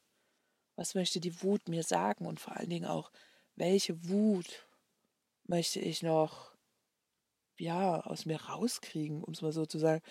was 0.75 0.93
möchte 0.93 1.19
die 1.19 1.41
Wut 1.41 1.67
mir 1.69 1.83
sagen 1.83 2.25
und 2.25 2.39
vor 2.39 2.57
allen 2.57 2.69
Dingen 2.69 2.85
auch, 2.85 3.11
welche 3.55 4.07
Wut 4.09 4.67
möchte 5.45 5.79
ich 5.79 6.03
noch 6.03 6.56
ja, 7.59 8.01
aus 8.01 8.25
mir 8.25 8.41
rauskriegen, 8.41 9.23
um 9.23 9.33
es 9.33 9.41
mal 9.41 9.51
so 9.51 9.65
zu 9.65 9.79
sagen. 9.79 10.01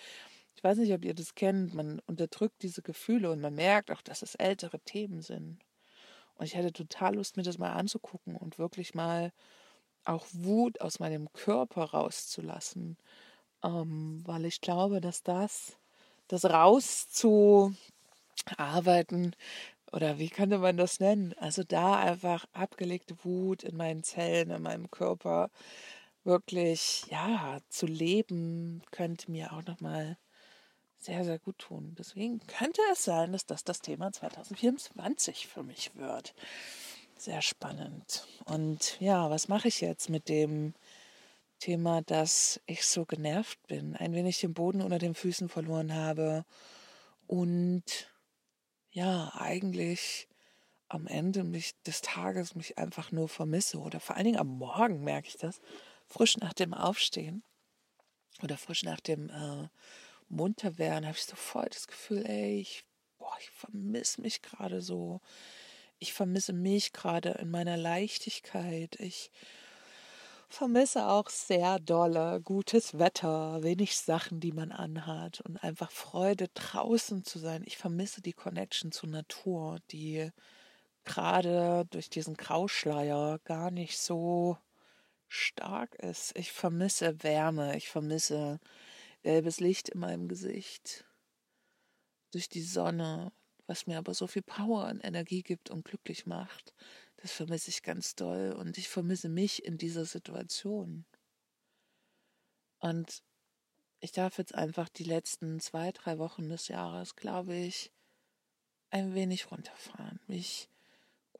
Ich 0.55 0.63
weiß 0.63 0.77
nicht, 0.77 0.93
ob 0.93 1.05
ihr 1.05 1.13
das 1.13 1.35
kennt, 1.35 1.73
man 1.73 1.99
unterdrückt 2.07 2.63
diese 2.63 2.81
Gefühle 2.81 3.31
und 3.31 3.41
man 3.41 3.55
merkt 3.55 3.91
auch, 3.91 4.01
dass 4.01 4.21
es 4.23 4.35
ältere 4.35 4.79
Themen 4.79 5.21
sind. 5.21 5.59
Und 6.35 6.45
ich 6.45 6.55
hätte 6.55 6.73
total 6.73 7.15
Lust, 7.15 7.37
mir 7.37 7.43
das 7.43 7.57
mal 7.57 7.73
anzugucken 7.73 8.35
und 8.35 8.59
wirklich 8.59 8.95
mal 8.95 9.31
auch 10.05 10.25
Wut 10.31 10.81
aus 10.81 10.99
meinem 10.99 11.31
Körper 11.33 11.85
rauszulassen, 11.85 12.97
ähm, 13.63 14.21
weil 14.25 14.45
ich 14.45 14.61
glaube, 14.61 15.01
dass 15.01 15.23
das, 15.23 15.77
das 16.27 16.45
rauszuarbeiten, 16.45 19.35
oder 19.91 20.19
wie 20.19 20.29
könnte 20.29 20.57
man 20.59 20.77
das 20.77 20.99
nennen? 20.99 21.33
Also 21.37 21.63
da 21.63 21.97
einfach 21.99 22.45
abgelegte 22.53 23.15
Wut 23.23 23.63
in 23.63 23.77
meinen 23.77 24.03
Zellen, 24.03 24.51
in 24.51 24.61
meinem 24.61 24.91
Körper 24.91 25.49
wirklich, 26.27 27.05
ja, 27.09 27.59
zu 27.69 27.87
leben, 27.87 28.83
könnte 28.91 29.31
mir 29.31 29.53
auch 29.53 29.65
nochmal 29.65 30.17
sehr, 30.99 31.23
sehr 31.23 31.39
gut 31.39 31.57
tun. 31.57 31.95
Deswegen 31.97 32.45
könnte 32.47 32.81
es 32.91 33.03
sein, 33.03 33.31
dass 33.31 33.45
das 33.45 33.63
das 33.63 33.79
Thema 33.79 34.11
2024 34.11 35.47
für 35.47 35.63
mich 35.63 35.95
wird. 35.95 36.35
Sehr 37.17 37.41
spannend. 37.41 38.27
Und 38.45 38.99
ja, 38.99 39.29
was 39.29 39.47
mache 39.47 39.69
ich 39.69 39.81
jetzt 39.81 40.09
mit 40.09 40.29
dem 40.29 40.73
Thema, 41.59 42.01
dass 42.03 42.61
ich 42.67 42.85
so 42.85 43.05
genervt 43.05 43.59
bin, 43.67 43.95
ein 43.95 44.13
wenig 44.13 44.39
den 44.39 44.53
Boden 44.53 44.81
unter 44.81 44.99
den 44.99 45.15
Füßen 45.15 45.49
verloren 45.49 45.95
habe 45.95 46.45
und 47.25 47.83
ja, 48.91 49.31
eigentlich 49.35 50.27
am 50.89 51.07
Ende 51.07 51.43
mich 51.43 51.73
des 51.83 52.01
Tages 52.01 52.55
mich 52.55 52.77
einfach 52.77 53.11
nur 53.11 53.27
vermisse 53.27 53.79
oder 53.79 53.99
vor 53.99 54.15
allen 54.15 54.25
Dingen 54.25 54.39
am 54.39 54.57
Morgen 54.57 55.03
merke 55.03 55.27
ich 55.27 55.37
das, 55.37 55.59
frisch 56.07 56.37
nach 56.37 56.53
dem 56.53 56.73
Aufstehen 56.73 57.43
oder 58.41 58.57
frisch 58.57 58.83
nach 58.83 58.99
dem 58.99 59.29
äh, 59.29 59.67
Munterwerden 60.29 61.05
habe 61.05 61.17
ich 61.17 61.25
sofort 61.25 61.75
das 61.75 61.87
Gefühl, 61.87 62.25
ey, 62.25 62.59
ich, 62.59 62.83
ich 63.39 63.49
vermisse 63.49 64.21
mich 64.21 64.41
gerade 64.41 64.81
so. 64.81 65.21
Ich 65.99 66.13
vermisse 66.13 66.53
mich 66.53 66.93
gerade 66.93 67.29
in 67.39 67.49
meiner 67.49 67.77
Leichtigkeit. 67.77 68.99
Ich 68.99 69.31
vermisse 70.49 71.07
auch 71.07 71.29
sehr 71.29 71.79
dolle 71.79 72.41
gutes 72.41 72.99
Wetter, 72.99 73.63
wenig 73.63 73.97
Sachen, 73.97 74.39
die 74.39 74.51
man 74.51 74.71
anhat 74.71 75.41
und 75.41 75.57
einfach 75.57 75.91
Freude 75.91 76.47
draußen 76.53 77.23
zu 77.23 77.39
sein. 77.39 77.63
Ich 77.65 77.77
vermisse 77.77 78.21
die 78.21 78.33
Connection 78.33 78.91
zur 78.91 79.09
Natur, 79.09 79.79
die 79.91 80.29
gerade 81.03 81.85
durch 81.89 82.09
diesen 82.09 82.35
Grauschleier 82.35 83.39
gar 83.45 83.71
nicht 83.71 83.97
so 83.97 84.57
stark 85.27 85.95
ist. 85.95 86.37
Ich 86.37 86.51
vermisse 86.51 87.23
Wärme, 87.23 87.77
ich 87.77 87.89
vermisse 87.89 88.59
gelbes 89.23 89.59
Licht 89.59 89.89
in 89.89 89.99
meinem 89.99 90.27
Gesicht 90.27 91.05
durch 92.31 92.49
die 92.49 92.61
Sonne, 92.61 93.31
was 93.65 93.87
mir 93.87 93.97
aber 93.97 94.13
so 94.13 94.27
viel 94.27 94.41
Power 94.41 94.87
und 94.87 95.03
Energie 95.03 95.43
gibt 95.43 95.69
und 95.69 95.85
glücklich 95.85 96.25
macht. 96.25 96.73
Das 97.17 97.31
vermisse 97.31 97.69
ich 97.69 97.83
ganz 97.83 98.15
doll 98.15 98.53
und 98.53 98.77
ich 98.77 98.89
vermisse 98.89 99.29
mich 99.29 99.65
in 99.65 99.77
dieser 99.77 100.05
Situation. 100.05 101.05
Und 102.79 103.23
ich 103.99 104.11
darf 104.11 104.37
jetzt 104.37 104.53
einfach 104.53 104.87
die 104.89 105.03
letzten 105.03 105.59
zwei, 105.59 105.91
drei 105.91 106.19
Wochen 106.19 106.49
des 106.49 106.67
Jahres, 106.67 107.15
glaube 107.15 107.55
ich, 107.55 107.91
ein 108.89 109.15
wenig 109.15 109.51
runterfahren, 109.51 110.19
mich 110.27 110.69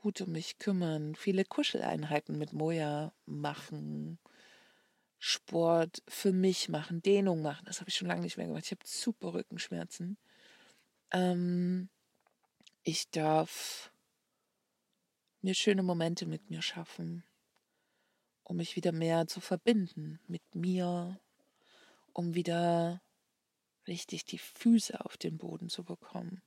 gut 0.07 0.21
um 0.21 0.31
mich 0.31 0.57
kümmern, 0.57 1.15
viele 1.15 1.43
Kuscheleinheiten 1.43 2.37
mit 2.37 2.53
Moja 2.53 3.11
machen, 3.25 4.19
Sport 5.19 6.01
für 6.07 6.31
mich 6.31 6.69
machen, 6.69 7.01
Dehnung 7.01 7.41
machen. 7.41 7.65
Das 7.65 7.81
habe 7.81 7.89
ich 7.89 7.97
schon 7.97 8.07
lange 8.07 8.21
nicht 8.21 8.37
mehr 8.37 8.47
gemacht. 8.47 8.63
Ich 8.63 8.71
habe 8.71 8.85
super 8.85 9.33
Rückenschmerzen. 9.33 10.17
Ähm, 11.11 11.89
ich 12.83 13.09
darf 13.09 13.91
mir 15.41 15.53
schöne 15.53 15.83
Momente 15.83 16.25
mit 16.25 16.49
mir 16.49 16.61
schaffen, 16.61 17.25
um 18.43 18.55
mich 18.55 18.77
wieder 18.77 18.93
mehr 18.93 19.27
zu 19.27 19.41
verbinden 19.41 20.21
mit 20.29 20.55
mir, 20.55 21.19
um 22.13 22.33
wieder 22.33 23.01
richtig 23.89 24.23
die 24.23 24.39
Füße 24.39 25.03
auf 25.03 25.17
den 25.17 25.37
Boden 25.37 25.67
zu 25.67 25.83
bekommen. 25.83 26.41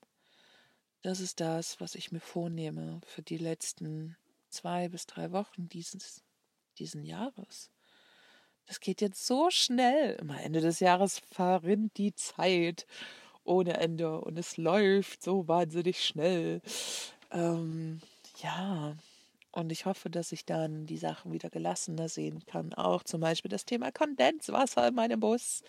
Das 1.03 1.21
ist 1.21 1.41
das, 1.41 1.81
was 1.81 1.95
ich 1.95 2.13
mir 2.13 2.21
vornehme 2.21 3.01
für 3.07 3.23
die 3.23 3.39
letzten 3.39 4.17
zwei 4.51 4.89
bis 4.89 5.07
drei 5.07 5.33
Wochen 5.33 5.69
dieses, 5.69 6.23
diesen 6.79 7.05
Jahres. 7.05 7.71
Das 8.67 8.81
geht 8.81 9.01
jetzt 9.01 9.27
so 9.27 9.51
schnell. 9.51 10.19
Am 10.21 10.31
Ende 10.31 10.61
des 10.61 10.81
Jahres 10.81 11.21
verrinnt 11.31 11.97
die 11.97 12.15
Zeit 12.15 12.87
ohne 13.45 13.79
Ende 13.79 14.21
und 14.21 14.39
es 14.39 14.59
läuft 14.59 15.23
so 15.23 15.49
wahnsinnig 15.49 16.05
schnell. 16.05 16.61
Ähm, 17.31 18.01
ja, 18.43 18.97
und 19.53 19.73
ich 19.73 19.87
hoffe, 19.87 20.11
dass 20.11 20.33
ich 20.33 20.45
dann 20.45 20.87
die 20.87 20.99
Sachen 20.99 21.33
wieder 21.33 21.51
gelassener 21.51 22.09
sehen 22.09 22.45
kann. 22.47 22.75
Auch 22.75 23.03
zum 23.03 23.21
Beispiel 23.21 23.49
das 23.49 23.65
Thema 23.65 23.91
Kondenswasser 23.91 24.89
in 24.89 24.95
meinem 24.95 25.19
Bus. 25.19 25.63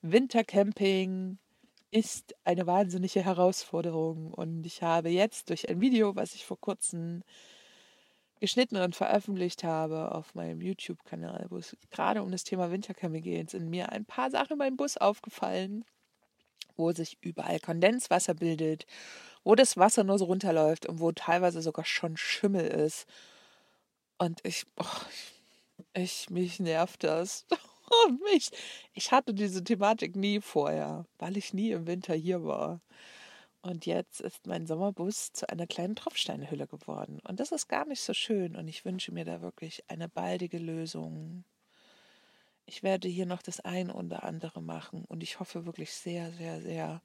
Wintercamping 0.00 1.38
ist 1.96 2.34
eine 2.44 2.66
wahnsinnige 2.66 3.24
Herausforderung. 3.24 4.32
Und 4.32 4.66
ich 4.66 4.82
habe 4.82 5.08
jetzt 5.08 5.50
durch 5.50 5.68
ein 5.68 5.80
Video, 5.80 6.14
was 6.16 6.34
ich 6.34 6.44
vor 6.44 6.60
kurzem 6.60 7.22
geschnitten 8.40 8.76
und 8.76 8.94
veröffentlicht 8.94 9.64
habe 9.64 10.12
auf 10.12 10.34
meinem 10.34 10.60
YouTube-Kanal, 10.60 11.46
wo 11.48 11.56
es 11.56 11.76
gerade 11.90 12.22
um 12.22 12.30
das 12.30 12.44
Thema 12.44 12.70
Wintercamping 12.70 13.22
geht, 13.22 13.50
sind 13.50 13.70
mir 13.70 13.90
ein 13.92 14.04
paar 14.04 14.30
Sachen 14.30 14.58
meinem 14.58 14.76
Bus 14.76 14.98
aufgefallen, 14.98 15.84
wo 16.76 16.92
sich 16.92 17.16
überall 17.22 17.60
Kondenswasser 17.60 18.34
bildet 18.34 18.86
wo 19.46 19.54
das 19.54 19.76
Wasser 19.76 20.02
nur 20.02 20.18
so 20.18 20.24
runterläuft 20.24 20.86
und 20.86 20.98
wo 20.98 21.12
teilweise 21.12 21.62
sogar 21.62 21.84
schon 21.84 22.16
Schimmel 22.16 22.66
ist. 22.66 23.06
Und 24.18 24.40
ich, 24.42 24.66
oh, 24.76 24.84
ich, 25.94 26.30
mich 26.30 26.58
nervt 26.58 27.04
das. 27.04 27.46
Mich, 28.32 28.50
ich 28.94 29.12
hatte 29.12 29.34
diese 29.34 29.62
Thematik 29.62 30.16
nie 30.16 30.40
vorher, 30.40 31.06
weil 31.18 31.36
ich 31.36 31.54
nie 31.54 31.70
im 31.72 31.86
Winter 31.86 32.14
hier 32.14 32.44
war. 32.44 32.80
Und 33.62 33.84
jetzt 33.86 34.20
ist 34.20 34.46
mein 34.46 34.66
Sommerbus 34.66 35.32
zu 35.32 35.48
einer 35.48 35.66
kleinen 35.66 35.96
Tropfsteinhülle 35.96 36.66
geworden. 36.68 37.20
Und 37.26 37.40
das 37.40 37.50
ist 37.50 37.68
gar 37.68 37.84
nicht 37.86 38.00
so 38.00 38.14
schön. 38.14 38.54
Und 38.54 38.68
ich 38.68 38.84
wünsche 38.84 39.12
mir 39.12 39.24
da 39.24 39.42
wirklich 39.42 39.82
eine 39.88 40.08
baldige 40.08 40.58
Lösung. 40.58 41.44
Ich 42.64 42.82
werde 42.82 43.08
hier 43.08 43.26
noch 43.26 43.42
das 43.42 43.60
ein 43.60 43.90
oder 43.90 44.22
andere 44.22 44.62
machen. 44.62 45.04
Und 45.06 45.22
ich 45.22 45.40
hoffe 45.40 45.66
wirklich 45.66 45.92
sehr, 45.92 46.30
sehr, 46.32 46.60
sehr, 46.60 47.02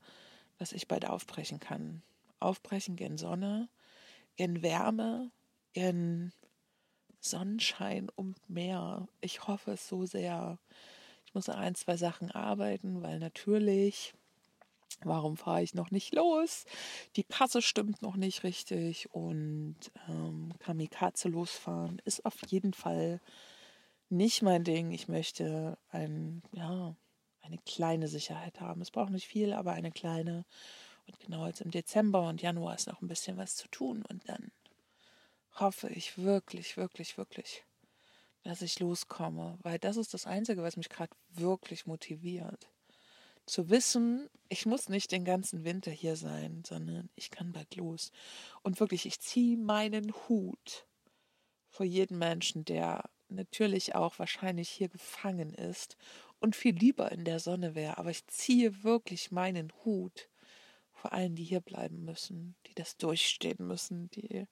dass 0.59 0.71
ich 0.71 0.87
bald 0.87 1.07
aufbrechen 1.07 1.59
kann 1.59 2.03
aufbrechen, 2.41 2.95
gen 2.95 3.17
Sonne, 3.17 3.69
gen 4.35 4.61
Wärme, 4.61 5.31
gen 5.73 6.33
Sonnenschein 7.21 8.09
und 8.15 8.37
Meer. 8.49 9.07
Ich 9.21 9.47
hoffe 9.47 9.71
es 9.71 9.87
so 9.87 10.05
sehr. 10.05 10.57
Ich 11.25 11.33
muss 11.33 11.47
an 11.47 11.59
ein, 11.59 11.75
zwei 11.75 11.95
Sachen 11.95 12.31
arbeiten, 12.31 13.01
weil 13.01 13.19
natürlich, 13.19 14.13
warum 15.03 15.37
fahre 15.37 15.63
ich 15.63 15.73
noch 15.73 15.91
nicht 15.91 16.13
los? 16.13 16.65
Die 17.15 17.23
Kasse 17.23 17.61
stimmt 17.61 18.01
noch 18.01 18.17
nicht 18.17 18.43
richtig 18.43 19.13
und 19.13 19.77
ähm, 20.09 20.53
Kamikaze 20.59 21.29
losfahren 21.29 22.01
ist 22.05 22.25
auf 22.25 22.37
jeden 22.47 22.73
Fall 22.73 23.21
nicht 24.09 24.41
mein 24.41 24.63
Ding. 24.63 24.91
Ich 24.91 25.07
möchte 25.07 25.77
ein, 25.91 26.41
ja, 26.51 26.95
eine 27.41 27.57
kleine 27.59 28.07
Sicherheit 28.07 28.59
haben. 28.59 28.81
Es 28.81 28.91
braucht 28.91 29.11
nicht 29.11 29.27
viel, 29.27 29.53
aber 29.53 29.71
eine 29.71 29.91
kleine. 29.91 30.45
Und 31.07 31.19
genau 31.19 31.47
jetzt 31.47 31.61
im 31.61 31.71
Dezember 31.71 32.27
und 32.27 32.41
Januar 32.41 32.75
ist 32.75 32.87
noch 32.87 33.01
ein 33.01 33.07
bisschen 33.07 33.37
was 33.37 33.55
zu 33.55 33.67
tun. 33.69 34.03
Und 34.07 34.27
dann 34.27 34.51
hoffe 35.59 35.89
ich 35.89 36.17
wirklich, 36.17 36.77
wirklich, 36.77 37.17
wirklich, 37.17 37.63
dass 38.43 38.61
ich 38.61 38.79
loskomme. 38.79 39.57
Weil 39.61 39.79
das 39.79 39.97
ist 39.97 40.13
das 40.13 40.25
Einzige, 40.25 40.63
was 40.63 40.77
mich 40.77 40.89
gerade 40.89 41.15
wirklich 41.29 41.85
motiviert. 41.85 42.69
Zu 43.45 43.69
wissen, 43.69 44.29
ich 44.49 44.65
muss 44.65 44.87
nicht 44.87 45.11
den 45.11 45.25
ganzen 45.25 45.63
Winter 45.63 45.91
hier 45.91 46.15
sein, 46.15 46.63
sondern 46.65 47.09
ich 47.15 47.31
kann 47.31 47.51
bald 47.51 47.75
los. 47.75 48.11
Und 48.61 48.79
wirklich, 48.79 49.05
ich 49.05 49.19
ziehe 49.19 49.57
meinen 49.57 50.13
Hut 50.27 50.85
vor 51.69 51.85
jedem 51.85 52.19
Menschen, 52.19 52.65
der 52.65 53.09
natürlich 53.29 53.95
auch 53.95 54.19
wahrscheinlich 54.19 54.69
hier 54.69 54.89
gefangen 54.89 55.53
ist 55.53 55.97
und 56.39 56.55
viel 56.55 56.75
lieber 56.75 57.11
in 57.11 57.25
der 57.25 57.39
Sonne 57.39 57.75
wäre. 57.75 57.97
Aber 57.97 58.11
ich 58.11 58.27
ziehe 58.27 58.83
wirklich 58.83 59.31
meinen 59.31 59.71
Hut 59.83 60.29
vor 60.91 61.13
allen, 61.13 61.35
die 61.35 61.43
hier 61.43 61.61
bleiben 61.61 62.03
müssen, 62.03 62.55
die 62.67 62.75
das 62.75 62.97
durchstehen 62.97 63.65
müssen, 63.65 64.09
die 64.11 64.47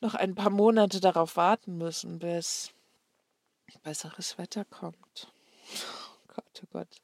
noch 0.00 0.14
ein 0.14 0.34
paar 0.34 0.50
Monate 0.50 1.00
darauf 1.00 1.36
warten 1.36 1.76
müssen, 1.78 2.18
bis 2.18 2.72
besseres 3.82 4.38
Wetter 4.38 4.64
kommt. 4.64 5.32
Oh 5.74 6.34
Gott, 6.34 6.62
oh 6.62 6.68
Gott. 6.72 7.02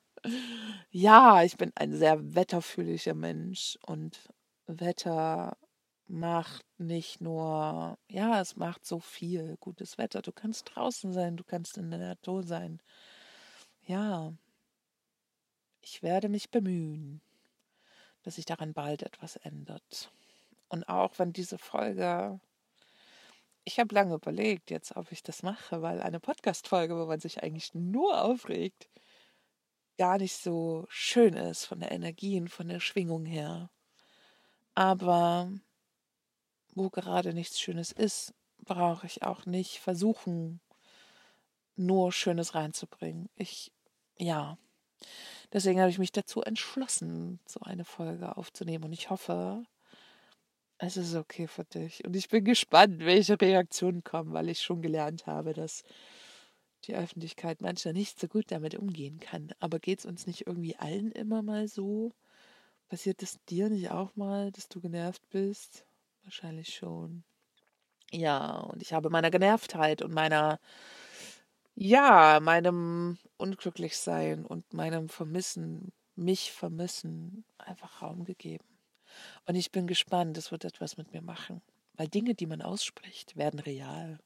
Ja, 0.90 1.42
ich 1.42 1.56
bin 1.56 1.72
ein 1.74 1.94
sehr 1.94 2.34
wetterfühliger 2.34 3.14
Mensch 3.14 3.78
und 3.86 4.18
Wetter 4.66 5.56
macht 6.06 6.64
nicht 6.78 7.20
nur, 7.20 7.98
ja, 8.08 8.40
es 8.40 8.56
macht 8.56 8.86
so 8.86 9.00
viel 9.00 9.56
gutes 9.58 9.98
Wetter. 9.98 10.22
Du 10.22 10.32
kannst 10.32 10.72
draußen 10.74 11.12
sein, 11.12 11.36
du 11.36 11.44
kannst 11.44 11.76
in 11.78 11.90
der 11.90 11.98
Natur 11.98 12.42
sein. 12.42 12.80
Ja, 13.86 14.32
ich 15.80 16.02
werde 16.02 16.28
mich 16.28 16.50
bemühen 16.50 17.20
dass 18.22 18.36
sich 18.36 18.46
daran 18.46 18.72
bald 18.72 19.02
etwas 19.02 19.36
ändert. 19.36 20.10
Und 20.68 20.88
auch 20.88 21.18
wenn 21.18 21.32
diese 21.32 21.58
Folge, 21.58 22.40
ich 23.64 23.78
habe 23.78 23.94
lange 23.94 24.14
überlegt 24.14 24.70
jetzt, 24.70 24.96
ob 24.96 25.12
ich 25.12 25.22
das 25.22 25.42
mache, 25.42 25.82
weil 25.82 26.00
eine 26.00 26.20
Podcast-Folge, 26.20 26.96
wo 26.96 27.06
man 27.06 27.20
sich 27.20 27.42
eigentlich 27.42 27.74
nur 27.74 28.22
aufregt, 28.22 28.88
gar 29.98 30.18
nicht 30.18 30.36
so 30.36 30.86
schön 30.88 31.34
ist 31.34 31.66
von 31.66 31.80
der 31.80 31.92
Energie 31.92 32.40
und 32.40 32.48
von 32.48 32.68
der 32.68 32.80
Schwingung 32.80 33.24
her. 33.24 33.70
Aber 34.74 35.52
wo 36.74 36.90
gerade 36.90 37.34
nichts 37.34 37.60
Schönes 37.60 37.92
ist, 37.92 38.34
brauche 38.58 39.06
ich 39.06 39.22
auch 39.22 39.46
nicht 39.46 39.78
versuchen, 39.78 40.60
nur 41.76 42.12
Schönes 42.12 42.54
reinzubringen. 42.54 43.28
Ich, 43.36 43.72
ja, 44.18 44.56
Deswegen 45.52 45.80
habe 45.80 45.90
ich 45.90 45.98
mich 45.98 46.12
dazu 46.12 46.42
entschlossen, 46.42 47.38
so 47.46 47.60
eine 47.60 47.84
Folge 47.84 48.36
aufzunehmen. 48.36 48.84
Und 48.84 48.92
ich 48.92 49.10
hoffe, 49.10 49.64
es 50.86 50.96
ist 50.96 51.14
okay 51.14 51.46
für 51.46 51.64
dich. 51.64 52.04
Und 52.04 52.16
ich 52.16 52.28
bin 52.28 52.44
gespannt, 52.44 53.04
welche 53.04 53.40
Reaktionen 53.40 54.02
kommen, 54.02 54.32
weil 54.32 54.48
ich 54.48 54.60
schon 54.62 54.82
gelernt 54.82 55.26
habe, 55.26 55.52
dass 55.54 55.84
die 56.84 56.96
Öffentlichkeit 56.96 57.60
manchmal 57.60 57.94
nicht 57.94 58.18
so 58.18 58.26
gut 58.26 58.50
damit 58.50 58.74
umgehen 58.74 59.20
kann. 59.20 59.52
Aber 59.60 59.78
geht 59.78 60.00
es 60.00 60.06
uns 60.06 60.26
nicht 60.26 60.46
irgendwie 60.46 60.76
allen 60.76 61.12
immer 61.12 61.42
mal 61.42 61.68
so? 61.68 62.12
Passiert 62.88 63.22
es 63.22 63.38
dir 63.48 63.70
nicht 63.70 63.90
auch 63.90 64.16
mal, 64.16 64.50
dass 64.50 64.68
du 64.68 64.80
genervt 64.80 65.22
bist? 65.30 65.84
Wahrscheinlich 66.24 66.74
schon. 66.74 67.22
Ja, 68.10 68.58
und 68.58 68.82
ich 68.82 68.92
habe 68.92 69.08
meiner 69.08 69.30
Genervtheit 69.30 70.02
und 70.02 70.12
meiner 70.12 70.58
ja, 71.74 72.40
meinem 72.42 73.18
Unglücklichsein 73.38 74.44
und 74.44 74.72
meinem 74.74 75.08
Vermissen, 75.08 75.92
mich 76.16 76.52
vermissen, 76.52 77.44
einfach 77.56 78.02
Raum 78.02 78.24
gegeben. 78.24 78.71
Und 79.46 79.54
ich 79.54 79.70
bin 79.72 79.86
gespannt, 79.86 80.36
es 80.38 80.50
wird 80.50 80.64
etwas 80.64 80.96
mit 80.96 81.12
mir 81.12 81.22
machen. 81.22 81.62
Weil 81.94 82.08
Dinge, 82.08 82.34
die 82.34 82.46
man 82.46 82.62
ausspricht, 82.62 83.36
werden 83.36 83.60
real. 83.60 84.18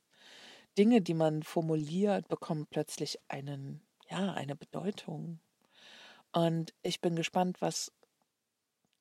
Dinge, 0.79 1.01
die 1.01 1.15
man 1.15 1.43
formuliert, 1.43 2.29
bekommen 2.29 2.67
plötzlich 2.69 3.19
einen, 3.29 3.81
ja, 4.11 4.33
eine 4.35 4.57
Bedeutung. 4.57 5.41
Und 6.33 6.75
ich 6.83 7.01
bin 7.01 7.17
gespannt, 7.17 7.61
was 7.61 7.93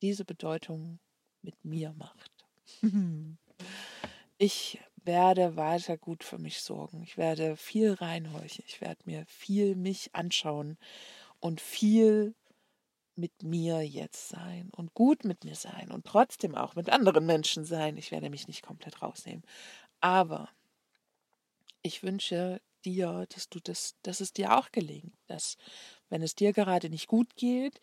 diese 0.02 0.24
Bedeutung 0.24 0.98
mit 1.42 1.64
mir 1.64 1.92
macht. 1.92 2.30
ich 4.38 4.80
werde 4.96 5.56
weiter 5.56 5.96
gut 5.96 6.24
für 6.24 6.38
mich 6.38 6.60
sorgen. 6.60 7.02
Ich 7.02 7.16
werde 7.16 7.56
viel 7.56 7.92
reinhorchen. 7.92 8.64
Ich 8.66 8.80
werde 8.80 9.02
mir 9.04 9.24
viel 9.26 9.76
mich 9.76 10.14
anschauen 10.14 10.76
und 11.40 11.60
viel 11.60 12.34
mit 13.16 13.42
mir 13.42 13.82
jetzt 13.82 14.28
sein 14.28 14.70
und 14.76 14.94
gut 14.94 15.24
mit 15.24 15.44
mir 15.44 15.54
sein 15.54 15.90
und 15.90 16.06
trotzdem 16.06 16.54
auch 16.54 16.74
mit 16.74 16.90
anderen 16.90 17.26
Menschen 17.26 17.64
sein. 17.64 17.96
Ich 17.96 18.10
werde 18.10 18.30
mich 18.30 18.46
nicht 18.46 18.62
komplett 18.62 19.02
rausnehmen. 19.02 19.42
Aber 20.00 20.50
ich 21.82 22.02
wünsche 22.02 22.60
dir, 22.84 23.26
dass 23.34 23.48
du 23.48 23.60
das, 23.60 23.96
dass 24.02 24.20
es 24.20 24.32
dir 24.32 24.56
auch 24.56 24.70
gelingt, 24.70 25.14
dass 25.26 25.56
wenn 26.08 26.22
es 26.22 26.34
dir 26.34 26.52
gerade 26.52 26.90
nicht 26.90 27.08
gut 27.08 27.36
geht, 27.36 27.80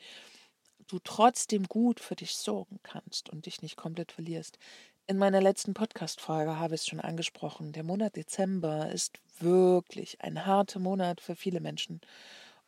du 0.88 1.00
trotzdem 1.00 1.64
gut 1.68 2.00
für 2.00 2.16
dich 2.16 2.36
sorgen 2.36 2.80
kannst 2.84 3.30
und 3.30 3.46
dich 3.46 3.62
nicht 3.62 3.76
komplett 3.76 4.12
verlierst. 4.12 4.58
In 5.06 5.18
meiner 5.18 5.42
letzten 5.42 5.74
Podcast-Folge 5.74 6.58
habe 6.58 6.76
ich 6.76 6.82
es 6.82 6.88
schon 6.88 7.02
angesprochen. 7.02 7.74
Der 7.74 7.84
Monat 7.84 8.16
Dezember 8.16 8.90
ist 8.92 9.20
wirklich 9.40 10.22
ein 10.22 10.46
harter 10.46 10.80
Monat 10.80 11.20
für 11.20 11.36
viele 11.36 11.60
Menschen. 11.60 12.00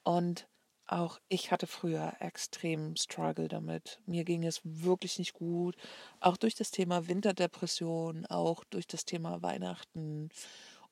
Und 0.03 0.47
auch 0.87 1.19
ich 1.29 1.51
hatte 1.51 1.67
früher 1.67 2.13
extrem 2.19 2.95
Struggle 2.95 3.47
damit. 3.47 3.99
Mir 4.05 4.23
ging 4.25 4.43
es 4.45 4.61
wirklich 4.63 5.19
nicht 5.19 5.33
gut. 5.33 5.75
Auch 6.19 6.37
durch 6.37 6.55
das 6.55 6.71
Thema 6.71 7.07
Winterdepression, 7.07 8.25
auch 8.27 8.63
durch 8.65 8.87
das 8.87 9.05
Thema 9.05 9.41
Weihnachten 9.41 10.29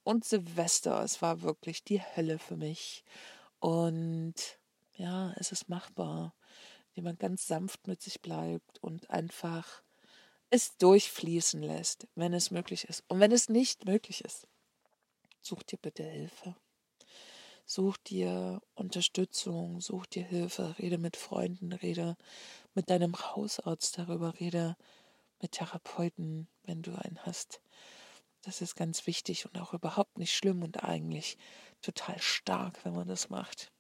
und 0.04 0.26
Silvester. 0.26 1.04
Es 1.04 1.22
war 1.22 1.42
wirklich 1.42 1.84
die 1.84 2.02
Hölle 2.02 2.40
für 2.40 2.58
mich. 2.58 3.04
Und 3.60 4.36
Ja, 4.98 5.34
es 5.38 5.52
ist 5.52 5.70
machbar, 5.70 6.36
indem 6.90 7.06
man 7.06 7.18
ganz 7.18 7.48
sanft 7.48 7.88
mit 7.88 8.02
sich 8.02 8.22
bleibt 8.22 8.80
und 8.84 9.10
einfach 9.12 9.84
es 10.52 10.78
durchfließen 10.78 11.62
lässt, 11.64 12.08
wenn 12.16 12.34
es 12.34 12.52
möglich 12.52 12.86
ist. 12.86 13.04
Und 13.10 13.20
wenn 13.20 13.32
es 13.34 13.50
nicht 13.50 13.86
möglich 13.86 14.24
ist, 14.26 14.48
such 15.42 15.64
dir 15.64 15.78
bitte 15.78 16.04
Hilfe. 16.04 16.56
Such 17.66 17.98
dir 17.98 18.62
Unterstützung, 18.76 19.80
such 19.80 20.06
dir 20.06 20.24
Hilfe, 20.24 20.76
rede 20.80 20.98
mit 20.98 21.16
Freunden, 21.16 21.72
rede 21.72 22.18
mit 22.74 22.90
deinem 22.90 23.16
Hausarzt 23.16 23.98
darüber, 23.98 24.40
rede 24.40 24.76
mit 25.42 25.54
Therapeuten, 25.54 26.48
wenn 26.64 26.82
du 26.82 26.92
einen 26.94 27.20
hast. 27.26 27.62
Das 28.42 28.62
ist 28.62 28.76
ganz 28.76 29.08
wichtig 29.08 29.46
und 29.46 29.60
auch 29.60 29.74
überhaupt 29.74 30.18
nicht 30.18 30.34
schlimm 30.34 30.64
und 30.64 30.84
eigentlich 30.84 31.38
total 31.82 32.20
stark, 32.20 32.84
wenn 32.84 32.94
man 32.94 33.08
das 33.08 33.30
macht. 33.30 33.72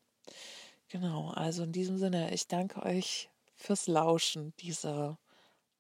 Genau, 0.87 1.31
also 1.31 1.63
in 1.63 1.73
diesem 1.73 1.97
Sinne, 1.97 2.33
ich 2.33 2.47
danke 2.47 2.83
euch 2.83 3.29
fürs 3.55 3.87
Lauschen 3.87 4.53
dieser 4.57 5.19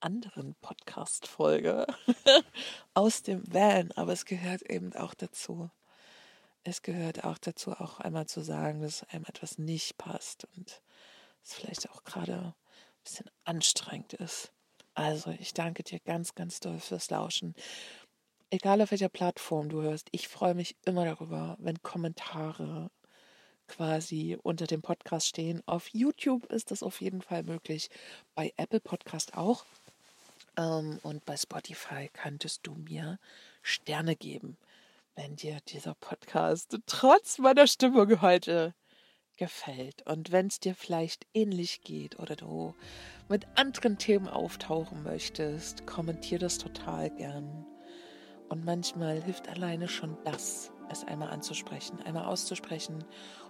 anderen 0.01 0.55
Podcast-Folge 0.55 1.87
aus 2.93 3.23
dem 3.23 3.43
Van, 3.51 3.91
aber 3.93 4.11
es 4.11 4.25
gehört 4.25 4.63
eben 4.63 4.93
auch 4.93 5.13
dazu 5.13 5.69
es 6.63 6.81
gehört 6.81 7.23
auch 7.23 7.37
dazu, 7.37 7.71
auch 7.71 7.99
einmal 7.99 8.25
zu 8.27 8.41
sagen, 8.41 8.81
dass 8.81 9.03
einem 9.09 9.25
etwas 9.25 9.57
nicht 9.57 9.97
passt 9.97 10.45
und 10.55 10.81
es 11.43 11.53
vielleicht 11.53 11.89
auch 11.89 12.03
gerade 12.03 12.35
ein 12.35 12.53
bisschen 13.03 13.29
anstrengend 13.43 14.13
ist. 14.13 14.51
Also 14.93 15.31
ich 15.31 15.53
danke 15.53 15.83
dir 15.83 15.99
ganz, 15.99 16.35
ganz 16.35 16.59
doll 16.59 16.79
fürs 16.79 17.09
Lauschen. 17.09 17.55
Egal 18.49 18.81
auf 18.81 18.91
welcher 18.91 19.09
Plattform 19.09 19.69
du 19.69 19.81
hörst, 19.81 20.07
ich 20.11 20.27
freue 20.27 20.53
mich 20.53 20.75
immer 20.85 21.05
darüber, 21.05 21.57
wenn 21.59 21.81
Kommentare 21.81 22.91
quasi 23.67 24.37
unter 24.43 24.67
dem 24.67 24.81
Podcast 24.81 25.27
stehen. 25.27 25.63
Auf 25.65 25.87
YouTube 25.89 26.45
ist 26.45 26.69
das 26.69 26.83
auf 26.83 27.01
jeden 27.01 27.21
Fall 27.21 27.43
möglich, 27.43 27.89
bei 28.35 28.53
Apple 28.57 28.79
Podcast 28.79 29.35
auch. 29.35 29.65
Ähm, 30.55 30.99
und 31.01 31.25
bei 31.25 31.35
Spotify 31.35 32.09
könntest 32.13 32.67
du 32.67 32.75
mir 32.75 33.19
Sterne 33.63 34.15
geben 34.15 34.57
wenn 35.15 35.35
dir 35.35 35.59
dieser 35.67 35.95
Podcast 35.95 36.77
trotz 36.85 37.37
meiner 37.37 37.67
Stimmung 37.67 38.21
heute 38.21 38.73
gefällt 39.37 40.05
und 40.07 40.31
wenn 40.31 40.47
es 40.47 40.59
dir 40.59 40.75
vielleicht 40.75 41.25
ähnlich 41.33 41.81
geht 41.81 42.19
oder 42.19 42.35
du 42.35 42.75
mit 43.29 43.47
anderen 43.55 43.97
Themen 43.97 44.27
auftauchen 44.27 45.03
möchtest, 45.03 45.87
kommentier 45.87 46.39
das 46.39 46.57
total 46.57 47.09
gern. 47.09 47.65
Und 48.49 48.65
manchmal 48.65 49.21
hilft 49.21 49.47
alleine 49.49 49.87
schon 49.87 50.17
das, 50.23 50.71
es 50.89 51.03
einmal 51.03 51.29
anzusprechen, 51.29 51.99
einmal 52.01 52.25
auszusprechen 52.25 53.03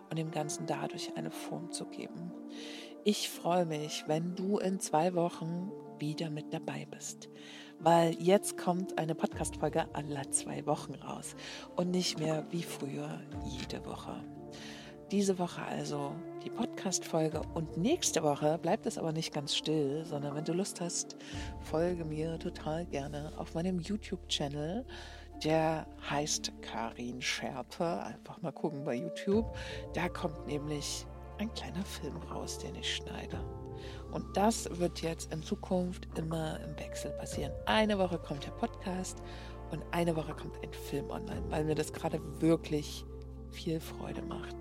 und 0.09 0.17
dem 0.17 0.31
Ganzen 0.31 0.65
dadurch 0.67 1.15
eine 1.17 1.31
Form 1.31 1.71
zu 1.71 1.85
geben. 1.85 2.31
Ich 3.03 3.29
freue 3.29 3.65
mich, 3.65 4.03
wenn 4.07 4.35
du 4.35 4.57
in 4.59 4.79
zwei 4.79 5.13
Wochen 5.13 5.71
wieder 5.99 6.29
mit 6.29 6.53
dabei 6.53 6.87
bist 6.89 7.29
weil 7.83 8.15
jetzt 8.21 8.57
kommt 8.57 8.97
eine 8.97 9.13
Podcast-Folge 9.13 9.85
alle 9.93 10.29
zwei 10.31 10.65
Wochen 10.65 10.95
raus 10.95 11.35
und 11.75 11.91
nicht 11.91 12.17
mehr 12.17 12.45
wie 12.49 12.63
früher 12.63 13.19
jede 13.45 13.85
Woche. 13.85 14.23
Diese 15.11 15.37
Woche 15.37 15.61
also 15.63 16.15
die 16.43 16.49
Podcast-Folge 16.49 17.41
und 17.53 17.77
nächste 17.77 18.23
Woche 18.23 18.57
bleibt 18.57 18.85
es 18.85 18.97
aber 18.97 19.11
nicht 19.11 19.33
ganz 19.33 19.53
still, 19.53 20.05
sondern 20.05 20.33
wenn 20.33 20.45
du 20.45 20.53
Lust 20.53 20.79
hast, 20.79 21.17
folge 21.59 22.05
mir 22.05 22.39
total 22.39 22.85
gerne 22.85 23.33
auf 23.37 23.53
meinem 23.53 23.79
YouTube-Channel. 23.79 24.85
Der 25.43 25.85
heißt 26.09 26.53
Karin 26.61 27.21
Schärpe. 27.21 28.01
Einfach 28.03 28.41
mal 28.41 28.53
gucken 28.53 28.85
bei 28.85 28.95
YouTube. 28.95 29.45
Da 29.93 30.07
kommt 30.07 30.47
nämlich 30.47 31.05
ein 31.37 31.53
kleiner 31.53 31.83
Film 31.83 32.17
raus, 32.31 32.57
den 32.59 32.75
ich 32.75 32.95
schneide. 32.95 33.39
Und 34.11 34.37
das 34.37 34.69
wird 34.79 35.01
jetzt 35.01 35.33
in 35.33 35.41
Zukunft 35.41 36.07
immer 36.17 36.59
im 36.61 36.77
Wechsel 36.79 37.11
passieren. 37.11 37.51
Eine 37.65 37.97
Woche 37.97 38.17
kommt 38.17 38.45
der 38.45 38.51
Podcast 38.51 39.21
und 39.71 39.83
eine 39.91 40.15
Woche 40.15 40.33
kommt 40.33 40.61
ein 40.63 40.73
Film 40.73 41.09
online, 41.09 41.43
weil 41.49 41.65
mir 41.65 41.75
das 41.75 41.91
gerade 41.91 42.19
wirklich 42.41 43.05
viel 43.51 43.79
Freude 43.79 44.21
macht. 44.21 44.55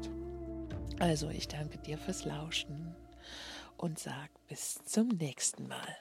Also 0.98 1.28
ich 1.28 1.48
danke 1.48 1.78
dir 1.78 1.98
fürs 1.98 2.24
Lauschen 2.24 2.94
und 3.76 3.98
sag 3.98 4.30
bis 4.48 4.82
zum 4.84 5.08
nächsten 5.08 5.68
Mal. 5.68 5.96